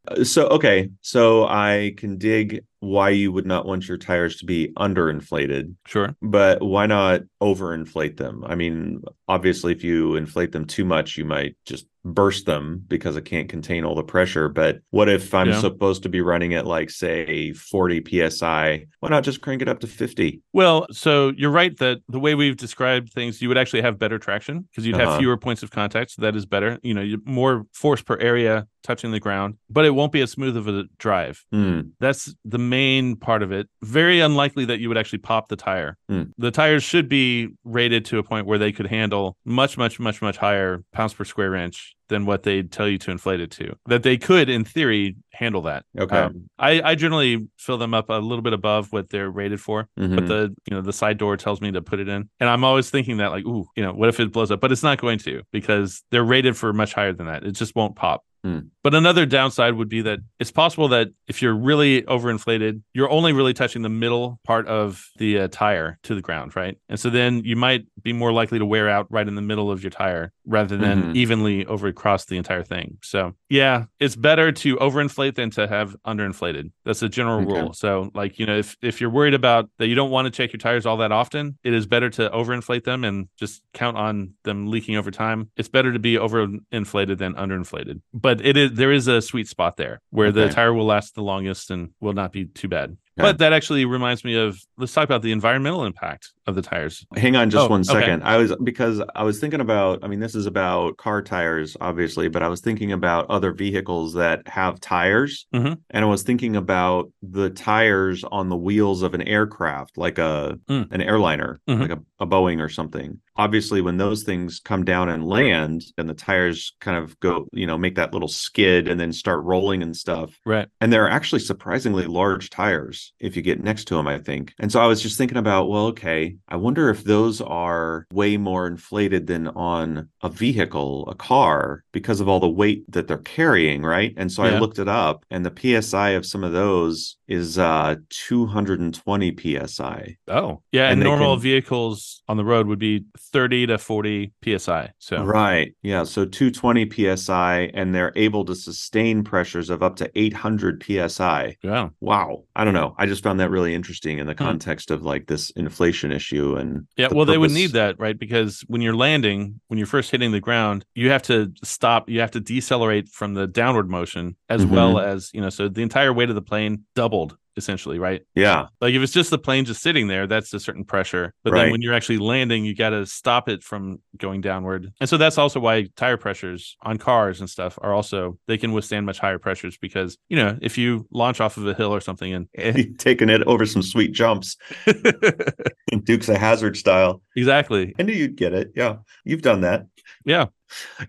Uh, 0.07 0.23
So 0.23 0.47
okay, 0.49 0.89
so 1.01 1.45
I 1.45 1.93
can 1.97 2.17
dig 2.17 2.65
why 2.83 3.09
you 3.09 3.31
would 3.31 3.45
not 3.45 3.65
want 3.65 3.87
your 3.87 3.97
tires 3.97 4.35
to 4.37 4.45
be 4.45 4.71
underinflated, 4.77 5.73
sure. 5.87 6.15
but 6.21 6.61
why 6.61 6.85
not 6.85 7.21
overinflate 7.41 8.17
them? 8.17 8.43
I 8.45 8.55
mean, 8.55 9.01
obviously, 9.27 9.71
if 9.71 9.83
you 9.83 10.15
inflate 10.15 10.51
them 10.51 10.65
too 10.65 10.85
much, 10.85 11.17
you 11.17 11.25
might 11.25 11.55
just 11.65 11.87
burst 12.05 12.45
them 12.45 12.83
because 12.89 13.15
it 13.15 13.23
can't 13.23 13.47
contain 13.47 13.85
all 13.85 13.95
the 13.95 14.03
pressure. 14.03 14.49
But 14.49 14.79
what 14.89 15.07
if 15.07 15.33
I'm 15.33 15.47
Yeah. 15.47 15.59
supposed 15.61 16.03
to 16.03 16.09
be 16.09 16.19
running 16.19 16.53
at 16.53 16.67
like 16.67 16.89
say 16.89 17.53
40 17.53 18.01
psi? 18.29 18.85
Why 18.99 19.09
not 19.09 19.23
just 19.23 19.39
crank 19.39 19.61
it 19.61 19.69
up 19.69 19.79
to 19.79 19.87
50? 19.87 20.41
Well, 20.51 20.85
so 20.91 21.31
you're 21.37 21.49
right 21.51 21.77
that 21.77 21.99
the 22.09 22.19
way 22.19 22.35
we've 22.35 22.57
described 22.57 23.13
things, 23.13 23.41
you 23.41 23.47
would 23.47 23.57
actually 23.57 23.83
have 23.83 23.97
better 23.97 24.19
traction 24.19 24.67
because 24.69 24.85
you'd 24.85 24.97
have 24.97 25.09
Uh-huh. 25.09 25.19
fewer 25.19 25.37
points 25.37 25.63
of 25.63 25.71
contact. 25.71 26.11
So 26.11 26.21
that 26.23 26.35
is 26.35 26.45
better. 26.45 26.77
You 26.83 26.93
know, 26.93 27.17
more 27.25 27.65
force 27.71 28.01
per 28.01 28.17
area 28.17 28.67
touching 28.83 29.11
the 29.11 29.19
ground, 29.19 29.55
but 29.69 29.85
it 29.85 29.91
won't 29.91 30.11
be 30.11 30.21
as 30.21 30.31
smooth 30.31 30.55
of 30.57 30.67
a 30.67 30.83
drive. 30.97 31.43
Hmm. 31.51 31.81
That's 31.99 32.33
the 32.45 32.57
main 32.59 33.15
part 33.15 33.41
of 33.43 33.51
it. 33.51 33.67
Very 33.81 34.19
unlikely 34.19 34.65
that 34.65 34.79
you 34.79 34.87
would 34.89 34.97
actually 34.97 35.19
pop 35.19 35.47
the 35.49 35.55
tire. 35.55 35.97
Hmm. 36.09 36.23
The 36.37 36.51
tires 36.51 36.83
should 36.83 37.09
be 37.09 37.49
rated 37.63 38.05
to 38.05 38.17
a 38.19 38.23
point 38.23 38.45
where 38.45 38.57
they 38.57 38.71
could 38.71 38.87
handle 38.87 39.37
much, 39.45 39.77
much, 39.77 39.99
much, 39.99 40.21
much 40.21 40.37
higher 40.37 40.83
pounds 40.91 41.13
per 41.13 41.23
square 41.23 41.55
inch 41.55 41.95
than 42.09 42.25
what 42.25 42.43
they 42.43 42.61
tell 42.61 42.87
you 42.87 42.97
to 42.99 43.09
inflate 43.11 43.39
it 43.39 43.49
to. 43.49 43.73
That 43.87 44.03
they 44.03 44.17
could, 44.17 44.49
in 44.49 44.65
theory, 44.65 45.15
handle 45.31 45.61
that. 45.63 45.85
Okay. 45.97 46.17
Um, 46.17 46.47
I, 46.59 46.81
I 46.81 46.95
generally 46.95 47.47
fill 47.57 47.77
them 47.77 47.93
up 47.93 48.09
a 48.09 48.15
little 48.15 48.43
bit 48.43 48.53
above 48.53 48.91
what 48.91 49.09
they're 49.09 49.31
rated 49.31 49.59
for, 49.61 49.87
but 49.95 50.09
Mhm. 50.09 50.27
the 50.27 50.55
you 50.69 50.75
know 50.75 50.81
the 50.81 50.93
side 50.93 51.17
door 51.17 51.37
tells 51.37 51.61
me 51.61 51.71
to 51.71 51.81
put 51.81 51.99
it 51.99 52.07
in, 52.09 52.29
and 52.39 52.49
I'm 52.49 52.63
always 52.63 52.89
thinking 52.89 53.17
that 53.17 53.31
like, 53.31 53.45
ooh, 53.45 53.65
you 53.75 53.81
know, 53.83 53.93
what 53.93 54.09
if 54.09 54.19
it 54.19 54.31
blows 54.33 54.51
up? 54.51 54.59
But 54.61 54.71
it's 54.71 54.83
not 54.83 54.99
going 54.99 55.17
to 55.19 55.41
because 55.51 56.03
they're 56.11 56.23
rated 56.25 56.55
for 56.57 56.71
much 56.73 56.93
higher 56.93 57.13
than 57.13 57.25
that. 57.27 57.43
It 57.45 57.53
just 57.53 57.73
won't 57.73 57.95
pop. 57.95 58.23
Hmm. 58.43 58.59
But 58.83 58.93
another 58.93 59.25
downside 59.25 59.75
would 59.75 59.87
be 59.87 60.01
that 60.01 60.19
it's 60.39 60.51
possible 60.51 60.89
that 60.89 61.07
if 61.29 61.41
you're 61.41 61.55
really 61.55 62.01
overinflated, 62.01 62.81
you're 62.93 63.09
only 63.09 63.31
really 63.31 63.53
touching 63.53 63.81
the 63.81 63.87
middle 63.89 64.41
part 64.43 64.67
of 64.67 65.05
the 65.17 65.39
uh, 65.39 65.47
tire 65.49 65.97
to 66.03 66.13
the 66.13 66.21
ground, 66.21 66.53
right? 66.55 66.77
And 66.89 66.99
so 66.99 67.09
then 67.09 67.43
you 67.45 67.55
might 67.55 67.85
be 68.01 68.11
more 68.11 68.33
likely 68.33 68.59
to 68.59 68.65
wear 68.65 68.89
out 68.89 69.07
right 69.09 69.25
in 69.25 69.35
the 69.35 69.41
middle 69.41 69.71
of 69.71 69.81
your 69.81 69.89
tire 69.91 70.33
rather 70.45 70.75
than 70.75 71.13
Mhm. 71.13 71.15
evenly 71.15 71.65
over 71.65 71.87
across 71.87 72.25
the 72.25 72.35
entire 72.35 72.63
thing. 72.63 72.97
So, 73.01 73.33
yeah, 73.49 73.85
it's 74.01 74.17
better 74.17 74.51
to 74.51 74.75
overinflate 74.75 75.35
than 75.35 75.49
to 75.51 75.65
have 75.67 75.95
underinflated. 76.05 76.71
That's 76.83 77.01
a 77.01 77.07
general 77.07 77.37
Okay. 77.43 77.61
rule. 77.61 77.71
So, 77.73 78.11
like, 78.13 78.37
you 78.39 78.45
know, 78.45 78.57
if 78.57 78.75
if 78.81 78.99
you're 78.99 79.09
worried 79.09 79.33
about 79.33 79.69
that 79.77 79.87
you 79.87 79.95
don't 79.95 80.11
want 80.11 80.25
to 80.25 80.31
check 80.31 80.51
your 80.51 80.57
tires 80.57 80.85
all 80.85 80.97
that 80.97 81.13
often, 81.13 81.57
it 81.63 81.73
is 81.73 81.85
better 81.85 82.09
to 82.09 82.29
overinflate 82.31 82.83
them 82.83 83.05
and 83.05 83.29
just 83.39 83.61
count 83.73 83.95
on 83.95 84.33
them 84.43 84.67
leaking 84.67 84.97
over 84.97 85.11
time. 85.11 85.49
It's 85.55 85.69
better 85.69 85.93
to 85.93 85.99
be 85.99 86.15
overinflated 86.15 87.17
than 87.17 87.33
underinflated. 87.35 88.01
But 88.13 88.32
it 88.41 88.57
is 88.57 88.73
there 88.73 88.91
is 88.91 89.07
a 89.07 89.21
sweet 89.21 89.47
spot 89.47 89.77
there 89.77 90.01
where 90.09 90.31
the 90.31 90.49
tire 90.49 90.73
will 90.73 90.85
last 90.85 91.15
the 91.15 91.23
longest 91.23 91.71
and 91.71 91.89
will 91.99 92.13
not 92.13 92.31
be 92.31 92.45
too 92.45 92.67
bad. 92.67 92.97
Okay. 93.19 93.27
But 93.29 93.37
that 93.37 93.53
actually 93.53 93.85
reminds 93.85 94.25
me 94.25 94.35
of 94.35 94.57
let's 94.77 94.91
talk 94.91 95.03
about 95.05 95.21
the 95.21 95.31
environmental 95.31 95.85
impact 95.85 96.29
of 96.47 96.55
the 96.55 96.63
tires. 96.63 97.05
Hang 97.15 97.35
on 97.35 97.51
just 97.51 97.65
Oh, 97.65 97.69
one 97.69 97.83
okay. 97.87 98.19
I 98.23 98.37
was 98.37 98.53
because 98.63 99.03
I 99.15 99.23
was 99.23 99.39
thinking 99.39 99.61
about 99.61 99.99
I 100.03 100.07
mean 100.07 100.19
this 100.19 100.33
is 100.33 100.47
about 100.47 100.97
car 100.97 101.21
tires 101.21 101.77
obviously, 101.79 102.27
but 102.27 102.41
I 102.41 102.47
was 102.47 102.59
thinking 102.59 102.91
about 102.91 103.29
other 103.29 103.53
vehicles 103.53 104.13
that 104.15 104.47
have 104.47 104.79
tires. 104.79 105.45
Mhm. 105.53 105.77
And 105.91 106.03
I 106.05 106.07
was 106.07 106.23
thinking 106.23 106.55
about 106.55 107.11
the 107.21 107.51
tires 107.51 108.23
on 108.31 108.49
the 108.49 108.57
wheels 108.57 109.03
of 109.03 109.13
an 109.13 109.21
aircraft 109.21 109.95
like 109.97 110.17
a 110.17 110.57
Mm. 110.67 110.91
an 110.91 111.01
airliner, 111.01 111.59
Mhm. 111.69 111.79
like 111.81 111.91
a, 111.91 111.99
a 112.19 112.25
Boeing 112.25 112.59
or 112.61 112.69
something. 112.69 113.19
Obviously 113.35 113.81
when 113.81 113.97
those 113.97 114.23
things 114.23 114.59
come 114.63 114.83
down 114.83 115.09
and 115.09 115.23
land 115.25 115.83
and 115.99 116.09
the 116.09 116.13
tires 116.15 116.73
kind 116.81 116.97
of 116.97 117.19
go, 117.19 117.47
you 117.53 117.67
know, 117.67 117.77
make 117.77 117.95
that 117.95 118.11
little 118.13 118.27
skid 118.27 118.87
and 118.87 118.99
then 118.99 119.11
start 119.13 119.43
rolling 119.43 119.83
and 119.83 119.95
stuff. 119.95 120.31
Right. 120.45 120.67
And 120.81 120.91
they're 120.91 121.09
actually 121.09 121.39
surprisingly 121.41 122.05
large 122.07 122.49
tires 122.49 123.02
if 123.19 123.35
you 123.35 123.41
get 123.41 123.63
next 123.63 123.85
to 123.85 123.95
them, 123.95 124.07
I 124.07 124.19
think. 124.19 124.53
And 124.59 124.71
so 124.71 124.79
I 124.79 124.87
was 124.87 125.01
just 125.01 125.17
thinking 125.17 125.37
about, 125.37 125.69
well, 125.69 125.87
okay, 125.87 126.37
I 126.47 126.55
wonder 126.55 126.89
if 126.89 127.03
those 127.03 127.41
are 127.41 128.05
way 128.11 128.37
more 128.37 128.67
inflated 128.67 129.27
than 129.27 129.47
on 129.49 130.09
a 130.21 130.29
vehicle, 130.29 131.07
a 131.09 131.15
car, 131.15 131.83
because 131.91 132.19
of 132.19 132.27
all 132.27 132.39
the 132.39 132.49
weight 132.49 132.83
that 132.91 133.07
they're 133.07 133.17
carrying, 133.17 133.83
right? 133.83 134.13
And 134.17 134.31
so 134.31 134.43
I 134.43 134.59
looked 134.59 134.79
it 134.79 134.87
up, 134.87 135.25
and 135.29 135.45
the 135.45 135.81
PSI 135.81 136.11
of 136.11 136.25
some 136.25 136.43
of 136.43 136.53
those 136.53 137.17
is 137.27 137.57
uh 137.57 137.95
220 138.09 139.35
PSI. 139.37 140.17
Oh, 140.27 140.61
yeah. 140.71 140.83
And 140.89 140.93
And, 140.93 141.03
normal 141.03 141.35
can- 141.35 141.43
vehicles 141.43 142.21
on 142.27 142.37
the 142.37 142.45
road 142.45 142.67
would 142.67 142.79
be 142.79 143.05
30 143.17 143.67
to 143.67 143.77
40 143.77 144.33
psi. 144.43 144.89
So, 144.99 145.23
Right. 145.23 145.73
Yeah. 145.83 146.03
So 146.03 146.25
220 146.25 146.89
PSI, 146.89 147.71
and 147.73 147.93
they're 147.93 148.11
able 148.15 148.45
to 148.45 148.55
sustain 148.55 149.23
pressures 149.23 149.69
of 149.69 149.81
up 149.83 149.95
to 149.97 150.09
800 150.15 150.83
PSI. 150.83 151.57
yeah. 151.63 151.89
Wow. 152.01 152.43
I 152.55 152.63
don't 152.63 152.73
know. 152.73 152.95
I 152.97 153.05
just 153.05 153.23
found 153.23 153.39
that 153.39 153.49
really 153.49 153.73
interesting 153.73 154.19
in 154.19 154.27
the 154.27 154.33
Hmm. 154.33 154.43
context 154.43 154.91
of 154.91 155.03
like 155.03 155.27
this 155.27 155.49
inflation 155.51 156.11
issue 156.11 156.55
and 156.55 156.87
Yeah, 156.97 157.07
the 157.09 157.15
well, 157.15 157.25
they 157.25 157.37
would 157.37 157.51
need 157.51 157.71
that, 157.71 157.99
right? 157.99 158.17
Because 158.17 158.63
when 158.67 158.81
you're 158.81 158.95
landing, 158.95 159.59
when 159.67 159.77
you're 159.77 159.87
first 159.87 160.11
hitting 160.11 160.31
the 160.31 160.39
ground, 160.39 160.85
you 160.95 161.09
have 161.09 161.21
to 161.23 161.51
stop, 161.63 162.09
you 162.09 162.19
have 162.19 162.31
to 162.31 162.39
decelerate 162.39 163.07
from 163.09 163.33
the 163.33 163.47
downward 163.47 163.89
motion 163.89 164.35
as 164.49 164.65
Mhm. 164.65 164.69
well 164.69 164.99
as, 164.99 165.29
you 165.33 165.41
know, 165.41 165.49
so 165.49 165.67
the 165.69 165.81
entire 165.81 166.11
weight 166.13 166.29
of 166.29 166.35
the 166.35 166.41
plane 166.41 166.83
doubled 166.95 167.22
essentially, 167.57 167.99
right? 167.99 168.21
Yeah. 168.35 168.67
Like 168.81 168.93
if 168.93 169.01
it's 169.01 169.13
just 169.13 169.29
the 169.29 169.37
plane 169.37 169.65
just 169.65 169.81
sitting 169.81 170.07
there, 170.07 170.27
that's 170.27 170.53
a 170.53 170.59
certain 170.59 170.83
pressure. 170.83 171.33
But 171.43 171.53
Right. 171.53 171.63
then 171.63 171.71
when 171.71 171.81
you're 171.81 171.93
actually 171.93 172.17
landing, 172.17 172.65
you 172.65 172.75
got 172.75 172.89
to 172.91 173.05
stop 173.05 173.47
it 173.49 173.63
from 173.63 173.99
going 174.17 174.41
downward. 174.41 174.91
And 174.99 175.09
so 175.09 175.17
that's 175.17 175.37
also 175.37 175.59
why 175.59 175.87
tire 175.95 176.17
pressures 176.17 176.75
on 176.81 176.97
cars 176.97 177.39
and 177.39 177.49
stuff 177.49 177.77
are 177.81 177.93
also, 177.93 178.37
they 178.47 178.57
can 178.57 178.71
withstand 178.71 179.05
much 179.05 179.19
higher 179.19 179.39
pressures 179.39 179.77
because, 179.77 180.17
you 180.29 180.37
know, 180.37 180.57
if 180.61 180.77
you 180.77 181.07
launch 181.11 181.39
off 181.41 181.57
of 181.57 181.67
a 181.67 181.73
hill 181.73 181.93
or 181.93 182.01
something 182.01 182.33
and 182.33 182.47
Taking 182.99 183.29
it 183.29 183.43
over 183.43 183.65
some 183.65 183.81
sweet 183.81 184.11
jumps 184.13 184.57
in 185.91 186.01
Dukes 186.03 186.29
of 186.29 186.37
Hazzard 186.37 186.77
style. 186.77 187.21
exactly. 187.35 187.93
I 187.99 188.03
knew 188.03 188.13
you'd 188.13 188.35
get 188.35 188.53
it. 188.53 188.71
Yeah. 188.75 188.97
You've 189.25 189.41
done 189.41 189.61
that. 189.61 189.85
Yeah. 190.25 190.47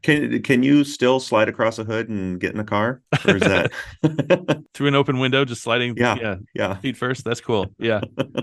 Can 0.03 0.43
can 0.43 0.63
you 0.63 0.85
still 0.85 1.21
slide 1.21 1.49
across 1.49 1.79
a 1.79 1.85
hood 1.85 2.09
and 2.09 2.41
get 2.41 2.55
in 2.55 2.61
a 2.61 2.65
car? 2.65 3.03
Or 3.27 3.37
is 3.37 3.43
that 3.43 3.73
Through 4.75 4.89
an 4.89 4.95
open 4.95 5.19
window, 5.19 5.45
just 5.45 5.63
sliding. 5.63 5.97
Yeah. 5.97 6.17
Yeah. 6.21 6.37
yeah. 6.55 6.75
Feet 6.77 6.97
first. 6.97 7.25
That's 7.25 7.41
cool. 7.41 7.75
Yeah. 7.79 8.01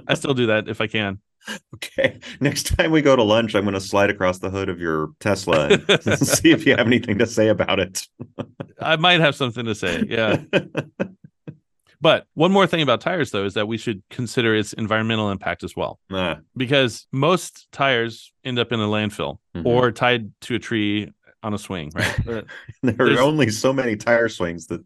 I 0.08 0.14
still 0.16 0.34
do 0.34 0.48
that 0.48 0.68
if 0.68 0.82
I 0.82 0.88
can. 0.88 1.20
Okay. 1.76 2.20
Next 2.40 2.76
time 2.76 2.92
we 2.92 3.02
go 3.02 3.16
to 3.16 3.24
lunch, 3.24 3.56
I'm 3.56 3.66
gonna 3.66 3.82
slide 3.82 4.10
across 4.10 4.40
the 4.40 4.50
hood 4.50 4.70
of 4.70 4.80
your 4.80 5.10
Tesla 5.20 5.70
and 5.70 6.20
see 6.20 6.52
if 6.52 6.66
you 6.66 6.76
have 6.76 6.88
anything 6.88 7.18
to 7.18 7.26
say 7.26 7.48
about 7.48 7.80
it. 7.80 8.08
I 8.80 8.96
might 8.96 9.20
have 9.20 9.36
something 9.36 9.66
to 9.66 9.76
say. 9.76 10.04
Yeah. 10.08 10.38
But 12.02 12.26
one 12.34 12.52
more 12.52 12.66
thing 12.68 12.82
about 12.82 13.00
tires, 13.02 13.30
though, 13.32 13.46
is 13.46 13.54
that 13.54 13.68
we 13.68 13.78
should 13.78 14.02
consider 14.10 14.56
its 14.56 14.74
environmental 14.74 15.30
impact 15.30 15.64
as 15.64 15.76
well. 15.76 16.00
Ah, 16.12 16.38
Because 16.58 17.06
most 17.12 17.68
tires 17.72 18.32
end 18.44 18.58
up 18.60 18.72
in 18.72 18.80
a 18.80 18.88
landfill 18.88 19.38
Mhm. 19.56 19.66
or 19.66 19.92
tied 19.92 20.32
to 20.42 20.56
a 20.56 20.60
tree 20.60 21.12
on 21.44 21.54
a 21.54 21.58
swing, 21.58 21.92
right? 21.96 22.46
There 22.84 23.14
are 23.18 23.20
only 23.20 23.50
so 23.50 23.72
many 23.74 23.96
tire 23.96 24.30
swings 24.30 24.68
that 24.68 24.82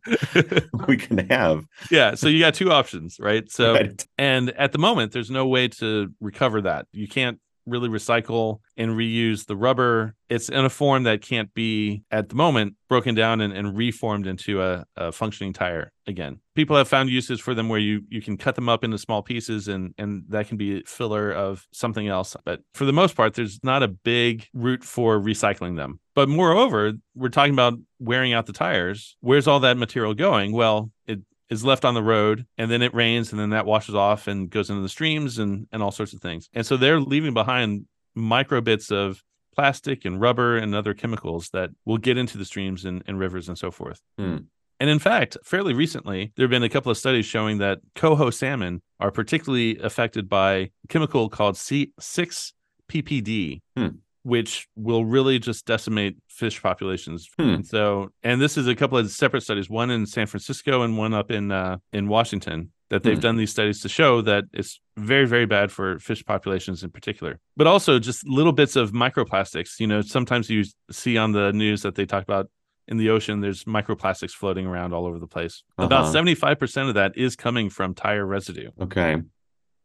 we 0.87 0.97
can 0.97 1.17
have. 1.29 1.63
yeah. 1.91 2.15
So 2.15 2.27
you 2.27 2.39
got 2.39 2.53
two 2.53 2.71
options, 2.71 3.17
right? 3.19 3.49
So, 3.51 3.73
Right. 3.79 4.05
and 4.17 4.51
at 4.51 4.71
the 4.71 4.77
moment, 4.77 5.11
there's 5.13 5.31
no 5.31 5.47
way 5.47 5.67
to 5.79 6.11
recover 6.21 6.61
that. 6.61 6.87
You 6.93 7.07
can't 7.07 7.39
really 7.65 7.89
recycle 7.89 8.59
and 8.77 8.91
reuse 8.91 9.45
the 9.45 9.55
rubber. 9.55 10.15
It's 10.29 10.49
in 10.49 10.65
a 10.65 10.69
form 10.69 11.03
that 11.03 11.21
can't 11.21 11.53
be, 11.53 12.03
at 12.11 12.29
the 12.29 12.35
moment, 12.35 12.75
broken 12.89 13.15
down 13.15 13.41
and, 13.41 13.53
and 13.53 13.77
reformed 13.77 14.27
into 14.27 14.61
a, 14.61 14.85
a 14.95 15.11
functioning 15.11 15.53
tire 15.53 15.91
again. 16.07 16.39
People 16.55 16.77
have 16.77 16.87
found 16.87 17.09
uses 17.09 17.39
for 17.39 17.53
them 17.53 17.69
where 17.69 17.79
you 17.79 18.01
you 18.09 18.21
can 18.21 18.37
cut 18.37 18.55
them 18.55 18.69
up 18.69 18.83
into 18.83 18.97
small 18.97 19.21
pieces 19.21 19.67
and 19.67 19.93
and 19.97 20.23
that 20.29 20.47
can 20.47 20.57
be 20.57 20.79
a 20.79 20.83
filler 20.83 21.31
of 21.31 21.67
something 21.71 22.07
else. 22.07 22.35
But 22.45 22.61
for 22.73 22.85
the 22.85 22.93
most 22.93 23.15
part, 23.15 23.33
there's 23.33 23.59
not 23.63 23.83
a 23.83 23.87
big 23.87 24.47
route 24.53 24.83
for 24.83 25.19
recycling 25.19 25.75
them. 25.75 25.99
But 26.13 26.29
moreover, 26.29 26.93
we're 27.13 27.29
talking 27.29 27.53
about 27.53 27.73
wearing 27.99 28.33
out 28.33 28.45
the 28.45 28.53
tires. 28.53 29.17
Where's 29.19 29.47
all 29.47 29.59
that 29.61 29.77
material 29.77 30.13
going? 30.13 30.53
Well, 30.53 30.91
it 31.07 31.19
is 31.49 31.63
left 31.63 31.85
on 31.85 31.93
the 31.93 32.03
road 32.03 32.45
and 32.57 32.71
then 32.71 32.81
it 32.81 32.93
rains 32.93 33.31
and 33.31 33.39
then 33.39 33.51
that 33.51 33.65
washes 33.65 33.95
off 33.95 34.27
and 34.27 34.49
goes 34.49 34.69
into 34.69 34.81
the 34.81 34.89
streams 34.89 35.37
and 35.37 35.67
and 35.71 35.83
all 35.83 35.91
sorts 35.91 36.13
of 36.13 36.21
things. 36.21 36.49
And 36.53 36.65
so 36.65 36.77
they're 36.77 36.99
leaving 36.99 37.33
behind 37.33 37.85
micro 38.15 38.61
bits 38.61 38.91
of 38.91 39.21
plastic 39.55 40.05
and 40.05 40.19
rubber 40.19 40.57
and 40.57 40.75
other 40.75 40.93
chemicals 40.93 41.49
that 41.53 41.69
will 41.85 41.97
get 41.97 42.17
into 42.17 42.37
the 42.37 42.45
streams 42.45 42.85
and, 42.85 43.03
and 43.07 43.19
rivers 43.19 43.47
and 43.47 43.57
so 43.57 43.71
forth. 43.71 44.01
Hmm. 44.17 44.37
And 44.79 44.89
in 44.89 44.99
fact, 44.99 45.37
fairly 45.43 45.73
recently, 45.73 46.33
there 46.35 46.43
have 46.43 46.51
been 46.51 46.63
a 46.63 46.69
couple 46.69 46.91
of 46.91 46.97
studies 46.97 47.25
showing 47.25 47.59
that 47.59 47.79
coho 47.95 48.29
salmon 48.29 48.81
are 48.99 49.11
particularly 49.11 49.77
affected 49.79 50.27
by 50.27 50.53
a 50.53 50.69
chemical 50.89 51.29
called 51.29 51.55
C6 51.55 52.51
PPD, 52.89 53.61
Hmm. 53.75 53.87
Which 54.25 54.67
will 54.75 55.05
really 55.05 55.37
just 55.37 55.65
decimate 55.67 56.17
fish 56.27 56.61
populations. 56.61 57.29
Hmm. 57.37 57.49
And 57.49 57.67
so, 57.67 58.09
and 58.23 58.41
this 58.41 58.57
is 58.57 58.67
a 58.67 58.73
couple 58.75 58.97
of 58.97 59.09
separate 59.11 59.41
studies, 59.43 59.69
one 59.69 59.91
in 59.91 60.07
San 60.07 60.25
Francisco 60.25 60.81
and 60.81 60.97
one 60.97 61.13
up 61.13 61.29
in 61.29 61.51
uh, 61.51 61.77
in 61.93 62.07
Washington, 62.07 62.71
that 62.89 63.03
they've 63.03 63.15
Hmm. 63.17 63.21
done 63.21 63.37
these 63.37 63.51
studies 63.51 63.81
to 63.81 63.89
show 63.89 64.21
that 64.23 64.45
it's 64.51 64.79
very, 64.97 65.27
very 65.27 65.45
bad 65.45 65.71
for 65.71 65.99
fish 65.99 66.25
populations 66.25 66.83
in 66.83 66.89
particular. 66.89 67.39
But 67.55 67.67
also 67.67 67.99
just 67.99 68.27
little 68.27 68.51
bits 68.51 68.75
of 68.75 68.91
microplastics. 68.93 69.79
You 69.79 69.85
know, 69.87 70.01
sometimes 70.01 70.49
you 70.49 70.63
see 70.91 71.17
on 71.17 71.31
the 71.33 71.53
news 71.53 71.83
that 71.83 71.93
they 71.93 72.05
talk 72.07 72.23
about 72.23 72.47
in 72.87 72.97
the 72.97 73.09
ocean, 73.11 73.41
there's 73.41 73.63
microplastics 73.65 74.31
floating 74.31 74.65
around 74.65 74.91
all 74.93 75.05
over 75.05 75.19
the 75.19 75.27
place. 75.27 75.63
About 75.77 76.05
Uh-huh. 76.05 76.13
75% 76.13 76.87
of 76.89 76.95
that 76.95 77.11
is 77.15 77.35
coming 77.35 77.69
from 77.69 77.93
tire 77.93 78.25
residue. 78.25 78.69
Okay. 78.81 79.21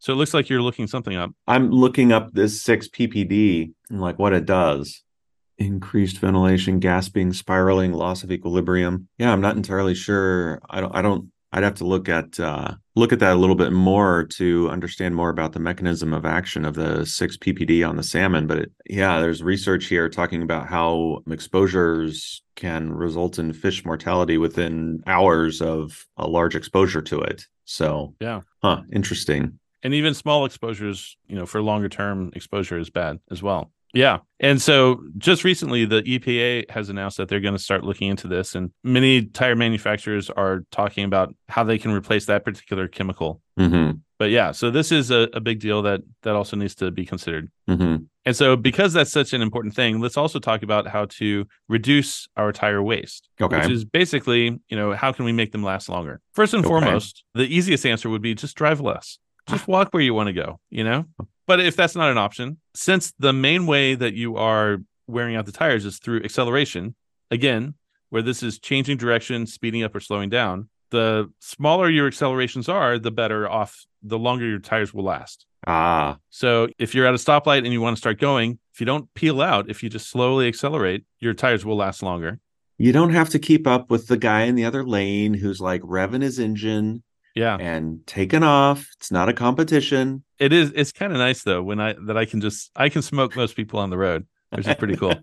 So 0.01 0.13
it 0.13 0.17
looks 0.17 0.35
like 0.35 0.49
you're 0.49 0.63
looking 0.63 0.87
something 0.87 1.15
up. 1.15 1.31
I'm 1.47 1.71
looking 1.71 2.11
up 2.11 2.33
this 2.33 2.63
6 2.63 2.89
PPD 2.89 3.73
and 3.91 4.01
like 4.01 4.19
what 4.19 4.33
it 4.33 4.47
does. 4.47 5.03
Increased 5.59 6.19
ventilation, 6.19 6.79
gasping, 6.81 7.33
spiraling, 7.35 7.93
loss 7.93 8.25
of 8.25 8.33
equilibrium. 8.33 9.09
Yeah, 9.19 9.31
I'm 9.31 9.43
not 9.43 9.57
entirely 9.57 9.95
sure. 9.95 10.61
I 10.71 10.81
don't 10.81 10.95
I 10.97 11.03
don't 11.03 11.31
I'd 11.53 11.65
have 11.65 11.75
to 11.77 11.85
look 11.85 12.09
at 12.09 12.41
uh 12.41 12.77
look 12.97 13.13
at 13.13 13.19
that 13.19 13.35
a 13.35 13.39
little 13.39 13.57
bit 13.57 13.73
more 13.73 14.25
to 14.37 14.71
understand 14.71 15.15
more 15.15 15.29
about 15.29 15.53
the 15.53 15.59
mechanism 15.61 16.15
of 16.15 16.25
action 16.25 16.65
of 16.65 16.75
the 16.75 17.05
6 17.05 17.37
ppd 17.39 17.87
on 17.89 17.97
the 17.97 18.03
salmon 18.03 18.47
but 18.47 18.59
it, 18.59 18.73
yeah 18.89 19.21
there's 19.21 19.43
research 19.43 19.87
here 19.87 20.09
talking 20.09 20.43
about 20.43 20.69
how 20.69 21.23
exposures 21.31 22.43
can 22.57 22.93
result 22.93 23.39
in 23.39 23.53
fish 23.53 23.85
mortality 23.85 24.39
within 24.39 25.03
hours 25.07 25.61
of 25.61 26.07
a 26.17 26.27
large 26.29 26.55
exposure 26.55 27.03
to 27.03 27.21
it 27.21 27.47
so 27.65 28.15
Yeah. 28.21 28.41
huh 28.63 28.83
interesting 28.93 29.59
and 29.83 29.95
even 29.95 30.15
small 30.15 30.45
exposures, 30.45 31.17
you 31.29 31.37
know, 31.37 31.47
for 31.47 31.63
longer 31.63 31.89
term 31.89 32.31
exposure 32.35 32.79
is 32.79 32.91
bad 32.91 33.19
as 33.31 33.43
well. 33.43 33.71
Yeah. 33.93 34.19
And 34.39 34.63
so 34.63 35.03
just 35.19 35.43
recently, 35.43 35.85
the 35.85 36.03
EPA 36.03 36.71
has 36.71 36.91
announced 36.91 37.17
that 37.17 37.29
they're 37.29 37.41
going 37.41 37.57
to 37.57 37.63
start 37.63 37.83
looking 37.83 38.09
into 38.09 38.29
this. 38.29 38.55
And 38.55 38.71
many 38.85 39.25
tire 39.25 39.57
manufacturers 39.57 40.31
are 40.31 40.65
talking 40.71 41.05
about 41.05 41.35
how 41.49 41.65
they 41.65 41.77
can 41.77 41.91
replace 41.91 42.27
that 42.27 42.45
particular 42.45 42.87
chemical. 42.87 43.41
hmm 43.59 43.91
But 44.17 44.31
yeah, 44.31 44.53
so 44.53 44.71
this 44.71 44.93
is 44.93 45.11
a, 45.11 45.29
a 45.33 45.41
big 45.41 45.59
deal 45.59 45.83
that 45.83 46.03
that 46.23 46.37
also 46.37 46.57
needs 46.57 46.77
to 46.77 46.93
be 46.93 47.05
considered. 47.05 47.51
hmm 47.67 47.97
And 48.25 48.37
so 48.37 48.55
because 48.55 48.93
that's 48.93 49.11
such 49.11 49.33
an 49.33 49.43
important 49.43 49.75
thing, 49.75 49.99
let's 50.01 50.17
also 50.17 50.39
talk 50.39 50.63
about 50.63 50.87
how 50.87 51.07
to 51.19 51.47
reduce 51.69 52.29
our 52.37 52.53
tire 52.53 52.83
waste. 52.85 53.29
okay 53.41 53.57
Which 53.57 53.71
is 53.71 53.85
basically, 53.85 54.61
you 54.69 54.77
know, 54.77 54.93
how 54.93 55.11
can 55.11 55.25
we 55.25 55.33
make 55.33 55.51
them 55.51 55.65
last 55.65 55.89
longer? 55.89 56.21
First 56.33 56.55
and 56.55 56.65
Okay. 56.65 56.69
foremost, 56.69 57.25
the 57.35 57.49
easiest 57.57 57.85
answer 57.85 58.09
would 58.09 58.23
be 58.23 58.35
just 58.37 58.55
drive 58.57 58.81
less. 58.81 59.19
Just 59.51 59.69
walk 59.69 59.93
where 59.93 60.03
you 60.03 60.15
want 60.15 60.29
to 60.29 60.33
go, 60.33 60.59
you 60.71 60.85
know? 60.85 61.07
But 61.47 61.61
if 61.61 61.75
that's 61.77 61.97
not 61.97 62.11
an 62.11 62.19
option, 62.19 62.59
since 62.75 63.13
the 63.19 63.33
main 63.33 63.67
way 63.67 63.95
that 63.95 64.15
you 64.15 64.37
are 64.37 64.79
wearing 65.09 65.35
out 65.37 65.47
the 65.47 65.53
tires 65.53 65.85
is 65.85 65.99
through 65.99 66.23
acceleration, 66.23 66.95
again, 67.31 67.75
where 68.11 68.23
this 68.23 68.43
is 68.43 68.59
changing 68.59 68.97
direction, 68.97 69.47
speeding 69.47 69.83
up 69.83 69.95
or 69.95 70.01
slowing 70.01 70.31
down, 70.31 70.69
the 70.91 71.31
smaller 71.41 71.89
your 71.89 72.07
accelerations 72.07 72.69
are, 72.69 72.99
the 72.99 73.11
better 73.11 73.49
off, 73.49 73.85
the 74.03 74.19
longer 74.19 74.47
your 74.47 74.59
tires 74.59 74.93
will 74.95 75.05
last. 75.05 75.47
ah 75.67 76.19
So 76.31 76.69
if 76.79 76.95
you're 76.95 77.07
at 77.07 77.15
a 77.15 77.19
stoplight 77.19 77.65
and 77.65 77.73
you 77.73 77.81
want 77.81 77.97
to 77.97 78.01
start 78.01 78.19
going, 78.21 78.59
if 78.73 78.81
you 78.81 78.87
don't 78.87 79.13
peel 79.15 79.41
out, 79.43 79.69
if 79.69 79.83
you 79.83 79.89
just 79.89 80.09
slowly 80.09 80.49
accelerate, 80.49 81.05
your 81.19 81.35
tires 81.35 81.65
will 81.65 81.77
last 81.77 82.03
longer. 82.03 82.41
you 82.79 82.93
don't 82.93 83.11
have 83.13 83.29
to 83.29 83.39
keep 83.39 83.67
up 83.67 83.91
with 83.91 84.07
the 84.07 84.17
guy 84.17 84.43
in 84.43 84.55
the 84.55 84.65
other 84.65 84.85
lane 84.85 85.35
who's 85.35 85.61
like 85.61 85.83
revving 85.83 86.23
his 86.23 86.39
engine 86.39 87.03
Yeah. 87.41 87.57
and 87.61 88.07
taken 88.07 88.43
off 88.43 88.79
it's 88.99 89.11
not 89.11 89.29
a 89.29 89.33
competition 89.33 90.23
It 90.39 90.53
is 90.53 90.73
it's 90.81 90.93
kind 90.93 91.13
of 91.13 91.19
nice 91.19 91.43
though 91.43 91.63
when 91.69 91.81
I 91.81 91.95
that 92.07 92.17
I 92.23 92.25
can 92.31 92.41
just 92.41 92.71
I 92.85 92.89
can 92.89 93.03
smoke 93.03 93.35
most 93.37 93.57
people 93.57 93.79
on 93.85 93.91
the 93.91 93.99
road, 94.07 94.27
which 94.57 94.67
is 94.69 94.77
pretty 94.77 94.97
cool. 94.97 95.17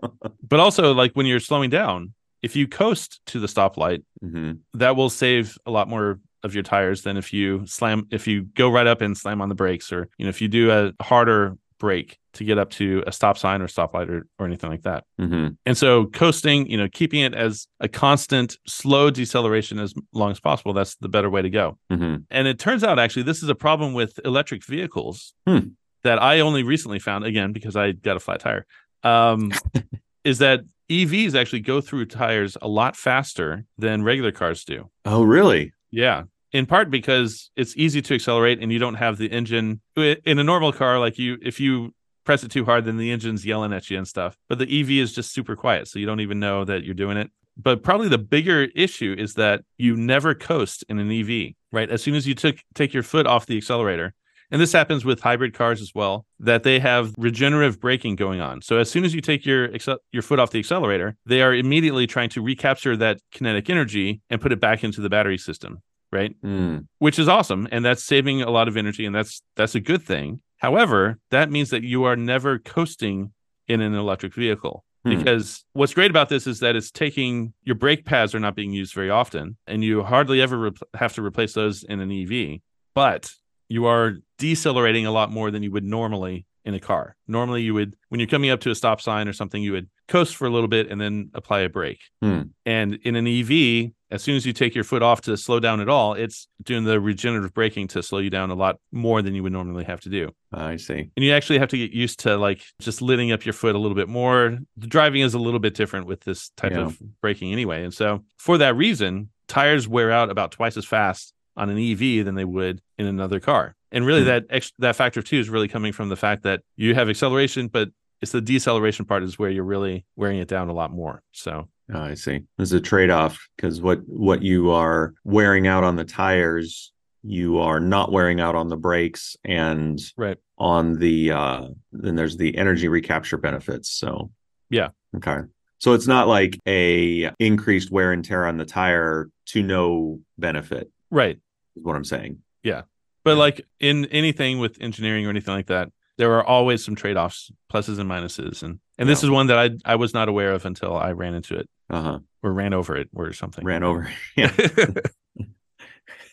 but 0.52 0.60
also 0.60 0.92
like 1.02 1.12
when 1.16 1.26
you're 1.26 1.40
slowing 1.50 1.70
down, 1.70 2.14
if 2.42 2.56
you 2.56 2.66
coast 2.68 3.20
to 3.30 3.36
the 3.40 3.46
stoplight, 3.54 4.02
hmm 4.20 4.52
that 4.74 4.96
will 4.96 5.10
save 5.10 5.56
a 5.66 5.70
lot 5.70 5.88
more 5.88 6.20
of 6.44 6.54
your 6.54 6.64
tires 6.64 7.02
than 7.02 7.16
if 7.16 7.32
you 7.32 7.64
slam 7.66 7.98
if 8.10 8.26
you 8.26 8.42
go 8.42 8.68
right 8.76 8.88
up 8.92 9.00
and 9.00 9.16
slam 9.16 9.40
on 9.40 9.48
the 9.48 9.54
brakes 9.54 9.92
or 9.92 10.08
you 10.18 10.24
know 10.24 10.30
if 10.34 10.40
you 10.42 10.48
do 10.48 10.64
a 10.78 10.92
harder 11.10 11.56
brake 11.82 12.18
to 12.34 12.44
get 12.44 12.58
up 12.58 12.70
to 12.70 13.02
a 13.08 13.12
stop 13.12 13.36
sign 13.36 13.60
or 13.60 13.66
stoplight 13.66 14.08
or, 14.08 14.26
or 14.38 14.46
anything 14.46 14.70
like 14.70 14.82
that. 14.82 15.02
hmm 15.18 15.48
And 15.66 15.76
so 15.76 16.06
coasting, 16.06 16.70
you 16.70 16.76
know, 16.78 16.88
keeping 16.88 17.20
it 17.20 17.34
as 17.34 17.66
a 17.80 17.88
constant 17.88 18.56
slow 18.66 19.10
deceleration 19.10 19.78
as 19.80 19.92
long 20.14 20.30
as 20.30 20.38
possible, 20.40 20.72
that's 20.72 20.94
the 20.96 21.08
better 21.08 21.28
way 21.28 21.42
to 21.42 21.50
go. 21.50 21.78
hmm 21.90 22.16
And 22.30 22.46
it 22.46 22.58
turns 22.60 22.84
out 22.84 22.98
actually 23.00 23.24
this 23.24 23.42
is 23.42 23.48
a 23.48 23.54
problem 23.66 23.94
with 23.94 24.20
electric 24.24 24.64
vehicles 24.64 25.34
Hmm. 25.46 25.74
that 26.04 26.22
I 26.22 26.40
only 26.40 26.62
recently 26.62 27.00
found 27.00 27.24
again 27.24 27.52
because 27.52 27.74
I 27.76 27.92
got 27.92 28.16
a 28.16 28.20
flat 28.20 28.40
tire. 28.40 28.64
Um, 29.02 29.50
is 30.24 30.38
that 30.38 30.60
EVs 30.88 31.34
actually 31.34 31.60
go 31.72 31.80
through 31.80 32.06
tires 32.06 32.56
a 32.62 32.68
lot 32.68 32.94
faster 32.96 33.64
than 33.78 34.04
regular 34.04 34.30
cars 34.32 34.64
do. 34.64 34.88
oh 35.04 35.22
really 35.24 35.72
Yeah. 35.90 36.22
In 36.52 36.66
part 36.66 36.90
because 36.90 37.50
it's 37.56 37.74
easy 37.76 38.02
to 38.02 38.14
accelerate 38.14 38.60
and 38.60 38.70
you 38.70 38.78
don't 38.78 38.94
have 38.94 39.16
the 39.16 39.32
engine 39.32 39.80
in 39.96 40.38
a 40.38 40.44
normal 40.44 40.72
car 40.72 40.98
like 40.98 41.18
you 41.18 41.38
if 41.42 41.58
you 41.58 41.94
press 42.24 42.44
it 42.44 42.50
too 42.50 42.64
hard 42.64 42.84
then 42.84 42.98
the 42.98 43.10
engine's 43.10 43.44
yelling 43.44 43.72
at 43.72 43.90
you 43.90 43.96
and 43.96 44.06
stuff. 44.06 44.36
But 44.48 44.58
the 44.58 44.80
EV 44.80 44.90
is 44.90 45.14
just 45.14 45.32
super 45.32 45.56
quiet 45.56 45.88
so 45.88 45.98
you 45.98 46.06
don't 46.06 46.20
even 46.20 46.40
know 46.40 46.64
that 46.64 46.84
you're 46.84 46.94
doing 46.94 47.16
it. 47.16 47.30
But 47.56 47.82
probably 47.82 48.08
the 48.08 48.18
bigger 48.18 48.68
issue 48.74 49.14
is 49.18 49.34
that 49.34 49.62
you 49.76 49.96
never 49.96 50.34
coast 50.34 50.84
in 50.88 50.98
an 50.98 51.10
EV, 51.10 51.54
right? 51.70 51.90
As 51.90 52.02
soon 52.02 52.14
as 52.14 52.26
you 52.26 52.34
took 52.34 52.56
take 52.74 52.94
your 52.94 53.02
foot 53.02 53.26
off 53.26 53.46
the 53.46 53.56
accelerator, 53.56 54.14
and 54.50 54.60
this 54.60 54.72
happens 54.72 55.04
with 55.04 55.20
hybrid 55.20 55.54
cars 55.54 55.80
as 55.80 55.92
well, 55.94 56.26
that 56.38 56.62
they 56.62 56.78
have 56.78 57.14
regenerative 57.16 57.80
braking 57.80 58.16
going 58.16 58.40
on. 58.40 58.60
So 58.60 58.76
as 58.76 58.90
soon 58.90 59.04
as 59.04 59.14
you 59.14 59.22
take 59.22 59.46
your 59.46 59.70
your 60.12 60.22
foot 60.22 60.38
off 60.38 60.50
the 60.50 60.58
accelerator, 60.58 61.16
they 61.24 61.40
are 61.40 61.54
immediately 61.54 62.06
trying 62.06 62.28
to 62.30 62.42
recapture 62.42 62.96
that 62.98 63.20
kinetic 63.32 63.70
energy 63.70 64.20
and 64.28 64.40
put 64.40 64.52
it 64.52 64.60
back 64.60 64.84
into 64.84 65.00
the 65.00 65.08
battery 65.08 65.38
system, 65.38 65.80
right? 66.12 66.34
Mm, 66.42 66.86
Which 66.98 67.18
is 67.18 67.28
awesome, 67.28 67.66
and 67.72 67.84
that's 67.84 68.04
saving 68.04 68.42
a 68.42 68.50
lot 68.50 68.68
of 68.68 68.76
energy, 68.76 69.04
and 69.06 69.14
that's 69.14 69.42
that's 69.56 69.74
a 69.74 69.80
good 69.80 70.02
thing. 70.02 70.40
However, 70.58 71.18
that 71.30 71.50
means 71.50 71.70
that 71.70 71.82
you 71.82 72.04
are 72.04 72.14
never 72.16 72.58
coasting 72.58 73.32
in 73.66 73.80
an 73.80 73.94
electric 73.94 74.34
vehicle. 74.34 74.84
Hmm. 75.04 75.16
Because 75.16 75.64
what's 75.72 75.94
great 75.94 76.10
about 76.10 76.28
this 76.28 76.46
is 76.46 76.60
that 76.60 76.76
it's 76.76 76.92
taking 76.92 77.54
your 77.64 77.74
brake 77.74 78.04
pads 78.04 78.34
are 78.34 78.40
not 78.40 78.54
being 78.54 78.72
used 78.72 78.94
very 78.94 79.10
often, 79.10 79.56
and 79.66 79.82
you 79.82 80.02
hardly 80.04 80.40
ever 80.40 80.56
rep- 80.58 80.78
have 80.94 81.14
to 81.14 81.22
replace 81.24 81.54
those 81.54 81.82
in 81.82 81.98
an 82.00 82.12
EV. 82.12 82.60
But 82.94 83.32
you 83.68 83.86
are 83.86 84.18
decelerating 84.38 85.06
a 85.06 85.10
lot 85.10 85.30
more 85.32 85.50
than 85.50 85.62
you 85.62 85.72
would 85.72 85.84
normally 85.84 86.46
in 86.64 86.74
a 86.74 86.80
car. 86.80 87.16
Normally, 87.26 87.62
you 87.62 87.74
would, 87.74 87.96
when 88.08 88.20
you're 88.20 88.28
coming 88.28 88.50
up 88.50 88.60
to 88.60 88.70
a 88.70 88.74
stop 88.74 89.00
sign 89.00 89.26
or 89.26 89.32
something, 89.32 89.62
you 89.62 89.72
would 89.72 89.88
coast 90.06 90.36
for 90.36 90.46
a 90.46 90.50
little 90.50 90.68
bit 90.68 90.90
and 90.90 91.00
then 91.00 91.30
apply 91.34 91.60
a 91.60 91.68
brake. 91.68 92.02
Hmm. 92.22 92.42
And 92.64 92.94
in 93.02 93.16
an 93.16 93.26
EV, 93.26 93.90
as 94.12 94.22
soon 94.22 94.36
as 94.36 94.46
you 94.46 94.52
take 94.52 94.74
your 94.74 94.84
foot 94.84 95.02
off 95.02 95.22
to 95.22 95.36
slow 95.36 95.58
down 95.58 95.80
at 95.80 95.88
all, 95.88 96.14
it's 96.14 96.46
doing 96.62 96.84
the 96.84 97.00
regenerative 97.00 97.52
braking 97.54 97.88
to 97.88 98.02
slow 98.02 98.18
you 98.20 98.30
down 98.30 98.50
a 98.50 98.54
lot 98.54 98.78
more 98.92 99.22
than 99.22 99.34
you 99.34 99.42
would 99.42 99.52
normally 99.52 99.84
have 99.84 100.00
to 100.02 100.08
do. 100.08 100.30
I 100.52 100.76
see. 100.76 101.10
And 101.16 101.24
you 101.24 101.32
actually 101.32 101.58
have 101.58 101.68
to 101.70 101.78
get 101.78 101.92
used 101.92 102.20
to 102.20 102.36
like 102.36 102.62
just 102.80 103.02
letting 103.02 103.32
up 103.32 103.44
your 103.44 103.54
foot 103.54 103.74
a 103.74 103.78
little 103.78 103.94
bit 103.96 104.08
more. 104.08 104.58
The 104.76 104.86
driving 104.86 105.22
is 105.22 105.34
a 105.34 105.38
little 105.38 105.60
bit 105.60 105.74
different 105.74 106.06
with 106.06 106.20
this 106.20 106.50
type 106.56 106.72
Yeah. 106.72 106.82
of 106.82 106.98
braking 107.20 107.52
anyway. 107.52 107.82
And 107.82 107.92
so 107.92 108.22
for 108.38 108.58
that 108.58 108.76
reason, 108.76 109.30
tires 109.48 109.88
wear 109.88 110.10
out 110.12 110.30
about 110.30 110.52
twice 110.52 110.76
as 110.76 110.84
fast 110.84 111.32
on 111.56 111.68
an 111.70 111.78
EV 111.78 112.24
than 112.24 112.34
they 112.34 112.44
would 112.44 112.80
in 112.98 113.06
another 113.06 113.40
car. 113.40 113.74
And 113.90 114.06
really 114.06 114.20
Hmm. 114.20 114.26
that 114.28 114.44
ex- 114.50 114.72
that 114.78 114.96
factor 114.96 115.20
of 115.20 115.26
two 115.26 115.38
is 115.38 115.48
really 115.50 115.68
coming 115.68 115.92
from 115.92 116.08
the 116.08 116.16
fact 116.16 116.42
that 116.44 116.62
you 116.76 116.94
have 116.94 117.08
acceleration, 117.10 117.68
but 117.68 117.90
it's 118.22 118.32
the 118.32 118.40
deceleration 118.40 119.04
part 119.04 119.22
is 119.22 119.38
where 119.38 119.50
you're 119.50 119.64
really 119.64 120.04
wearing 120.16 120.38
it 120.38 120.48
down 120.48 120.68
a 120.68 120.72
lot 120.72 120.90
more. 120.92 121.22
So 121.32 121.68
Oh, 121.94 122.00
I 122.00 122.14
see. 122.14 122.40
There's 122.56 122.72
a 122.72 122.80
trade-off 122.80 123.48
because 123.56 123.80
what 123.80 124.00
what 124.06 124.42
you 124.42 124.70
are 124.70 125.14
wearing 125.24 125.66
out 125.66 125.84
on 125.84 125.96
the 125.96 126.04
tires, 126.04 126.92
you 127.22 127.58
are 127.58 127.80
not 127.80 128.10
wearing 128.10 128.40
out 128.40 128.54
on 128.54 128.68
the 128.68 128.76
brakes 128.76 129.36
and 129.44 130.00
right. 130.16 130.38
on 130.58 130.94
the 130.98 131.32
uh 131.32 131.66
then 131.92 132.16
there's 132.16 132.36
the 132.36 132.56
energy 132.56 132.88
recapture 132.88 133.36
benefits. 133.38 133.90
So 133.90 134.30
Yeah. 134.70 134.88
Okay. 135.16 135.38
So 135.78 135.92
it's 135.92 136.06
not 136.06 136.28
like 136.28 136.58
a 136.66 137.30
increased 137.38 137.90
wear 137.90 138.12
and 138.12 138.24
tear 138.24 138.46
on 138.46 138.56
the 138.56 138.64
tire 138.64 139.28
to 139.46 139.62
no 139.62 140.20
benefit, 140.38 140.90
Right. 141.10 141.38
is 141.76 141.84
what 141.84 141.96
I'm 141.96 142.04
saying. 142.04 142.38
Yeah. 142.62 142.82
But 143.24 143.32
Yeah. 143.32 143.38
like 143.38 143.66
in 143.80 144.06
anything 144.06 144.58
with 144.60 144.78
engineering 144.80 145.26
or 145.26 145.30
anything 145.30 145.54
like 145.54 145.66
that, 145.66 145.90
there 146.18 146.32
are 146.34 146.44
always 146.44 146.84
some 146.84 146.94
trade-offs, 146.94 147.50
pluses 147.72 147.98
and 147.98 148.08
minuses. 148.10 148.62
And 148.62 148.78
and 148.98 149.08
this 149.08 149.22
is 149.24 149.30
one 149.30 149.46
that 149.48 149.58
I 149.58 149.70
I 149.84 149.96
was 149.96 150.12
not 150.14 150.28
aware 150.28 150.52
of 150.52 150.64
until 150.66 150.96
I 150.96 151.12
ran 151.12 151.34
into 151.34 151.56
it 151.58 151.68
Uh-huh. 151.90 152.18
or 152.42 152.52
ran 152.52 152.74
over 152.74 152.96
it 152.96 153.08
or 153.14 153.32
something. 153.32 153.64
Ran 153.64 153.82
over. 153.82 154.10
Yeah. 154.36 154.52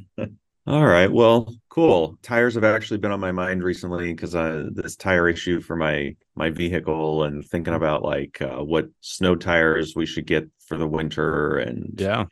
All 0.68 0.86
right. 0.86 1.10
Well, 1.12 1.56
cool. 1.70 2.18
Tires 2.24 2.56
have 2.56 2.64
actually 2.66 2.98
been 2.98 3.12
on 3.12 3.22
my 3.22 3.32
mind 3.32 3.64
recently 3.64 4.12
because 4.14 4.36
uh, 4.36 4.68
this 4.74 4.98
tire 4.98 5.30
issue 5.30 5.62
for 5.62 5.76
my 5.78 6.16
my 6.36 6.50
vehicle 6.50 7.24
and 7.24 7.46
thinking 7.46 7.74
about 7.74 8.04
like 8.04 8.42
uh, 8.42 8.64
what 8.64 8.90
snow 9.00 9.36
tires 9.36 9.96
we 9.96 10.06
should 10.06 10.26
get 10.26 10.50
for 10.66 10.78
the 10.78 10.88
winter 10.88 11.58
and 11.58 11.94
yeah 11.98 12.26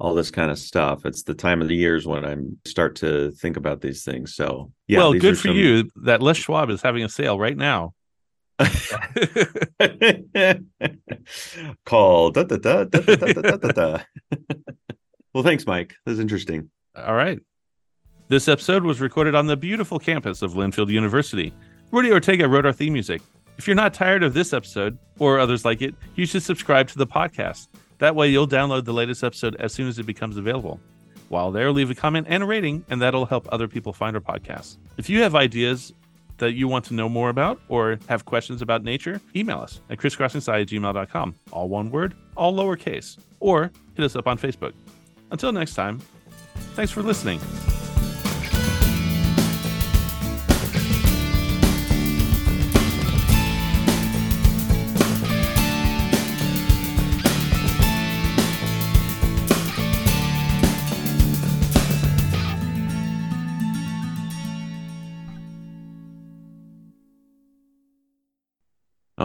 all 0.00 0.14
this 0.14 0.30
kind 0.30 0.50
of 0.50 0.58
stuff. 0.58 1.04
It's 1.04 1.24
the 1.24 1.34
time 1.34 1.60
of 1.60 1.68
the 1.68 1.76
years 1.76 2.06
when 2.06 2.24
I 2.24 2.36
start 2.68 2.96
to 2.96 3.30
think 3.32 3.58
about 3.58 3.82
these 3.82 4.02
things. 4.02 4.34
So, 4.34 4.72
yeah. 4.88 4.98
Well, 4.98 5.12
good 5.12 5.36
for 5.38 5.48
some... 5.48 5.56
you 5.56 5.90
that 5.96 6.22
Les 6.22 6.38
Schwab 6.38 6.70
is 6.70 6.80
having 6.80 7.04
a 7.04 7.08
sale 7.08 7.38
right 7.38 7.56
now. 7.56 7.92
Call. 11.84 12.30
Da, 12.30 12.44
da, 12.44 12.56
da, 12.56 12.84
da, 12.84 13.00
da, 13.00 13.16
da, 13.16 13.56
da, 13.56 13.98
well, 15.34 15.44
thanks, 15.44 15.66
Mike. 15.66 15.94
That's 16.06 16.18
interesting. 16.18 16.70
All 16.96 17.14
right. 17.14 17.38
This 18.28 18.48
episode 18.48 18.84
was 18.84 19.00
recorded 19.00 19.34
on 19.34 19.46
the 19.48 19.56
beautiful 19.56 19.98
campus 19.98 20.40
of 20.40 20.54
Linfield 20.54 20.88
University. 20.88 21.52
Rudy 21.90 22.10
Ortega 22.12 22.48
wrote 22.48 22.64
our 22.64 22.72
theme 22.72 22.94
music. 22.94 23.20
If 23.58 23.66
you're 23.66 23.76
not 23.76 23.92
tired 23.92 24.22
of 24.22 24.32
this 24.32 24.54
episode 24.54 24.96
or 25.18 25.38
others 25.38 25.64
like 25.64 25.82
it, 25.82 25.94
you 26.14 26.24
should 26.24 26.42
subscribe 26.42 26.88
to 26.88 26.98
the 26.98 27.06
podcast. 27.06 27.68
That 28.00 28.16
way, 28.16 28.28
you'll 28.28 28.48
download 28.48 28.84
the 28.86 28.94
latest 28.94 29.22
episode 29.22 29.56
as 29.56 29.72
soon 29.72 29.86
as 29.86 29.98
it 29.98 30.04
becomes 30.04 30.36
available. 30.36 30.80
While 31.28 31.52
there, 31.52 31.70
leave 31.70 31.90
a 31.90 31.94
comment 31.94 32.26
and 32.28 32.42
a 32.42 32.46
rating, 32.46 32.84
and 32.88 33.00
that'll 33.00 33.26
help 33.26 33.46
other 33.52 33.68
people 33.68 33.92
find 33.92 34.16
our 34.16 34.22
podcast. 34.22 34.78
If 34.96 35.08
you 35.08 35.22
have 35.22 35.34
ideas 35.34 35.92
that 36.38 36.54
you 36.54 36.66
want 36.66 36.86
to 36.86 36.94
know 36.94 37.08
more 37.08 37.28
about 37.28 37.60
or 37.68 37.98
have 38.08 38.24
questions 38.24 38.62
about 38.62 38.82
nature, 38.82 39.20
email 39.36 39.60
us 39.60 39.80
at 39.90 39.98
crisscrossingsci. 39.98 41.34
All 41.52 41.68
one 41.68 41.90
word, 41.90 42.14
all 42.36 42.54
lowercase, 42.54 43.18
or 43.38 43.70
hit 43.94 44.04
us 44.04 44.16
up 44.16 44.26
on 44.26 44.38
Facebook. 44.38 44.72
Until 45.30 45.52
next 45.52 45.74
time, 45.74 46.00
thanks 46.74 46.90
for 46.90 47.02
listening. 47.02 47.38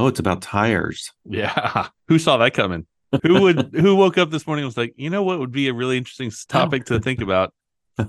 Oh, 0.05 0.09
it's 0.09 0.19
about 0.19 0.43
tires. 0.43 1.11
Yeah. 1.27 1.87
Who 2.09 2.19
saw 2.19 2.37
that 2.37 2.53
coming? 2.53 2.85
Who 3.23 3.41
would 3.41 3.71
who 3.73 3.95
woke 3.95 4.19
up 4.19 4.29
this 4.29 4.45
morning 4.45 4.61
and 4.61 4.67
was 4.67 4.77
like, 4.77 4.93
you 4.97 5.09
know 5.09 5.23
what 5.23 5.39
would 5.39 5.51
be 5.51 5.67
a 5.67 5.73
really 5.73 5.97
interesting 5.97 6.31
topic 6.47 6.85
to 6.85 6.99
think 6.99 7.21
about? 7.21 7.53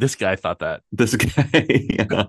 This 0.00 0.14
guy 0.14 0.36
thought 0.36 0.60
that. 0.60 0.82
This 0.92 1.16
guy. 1.16 1.66
yeah. 1.68 2.22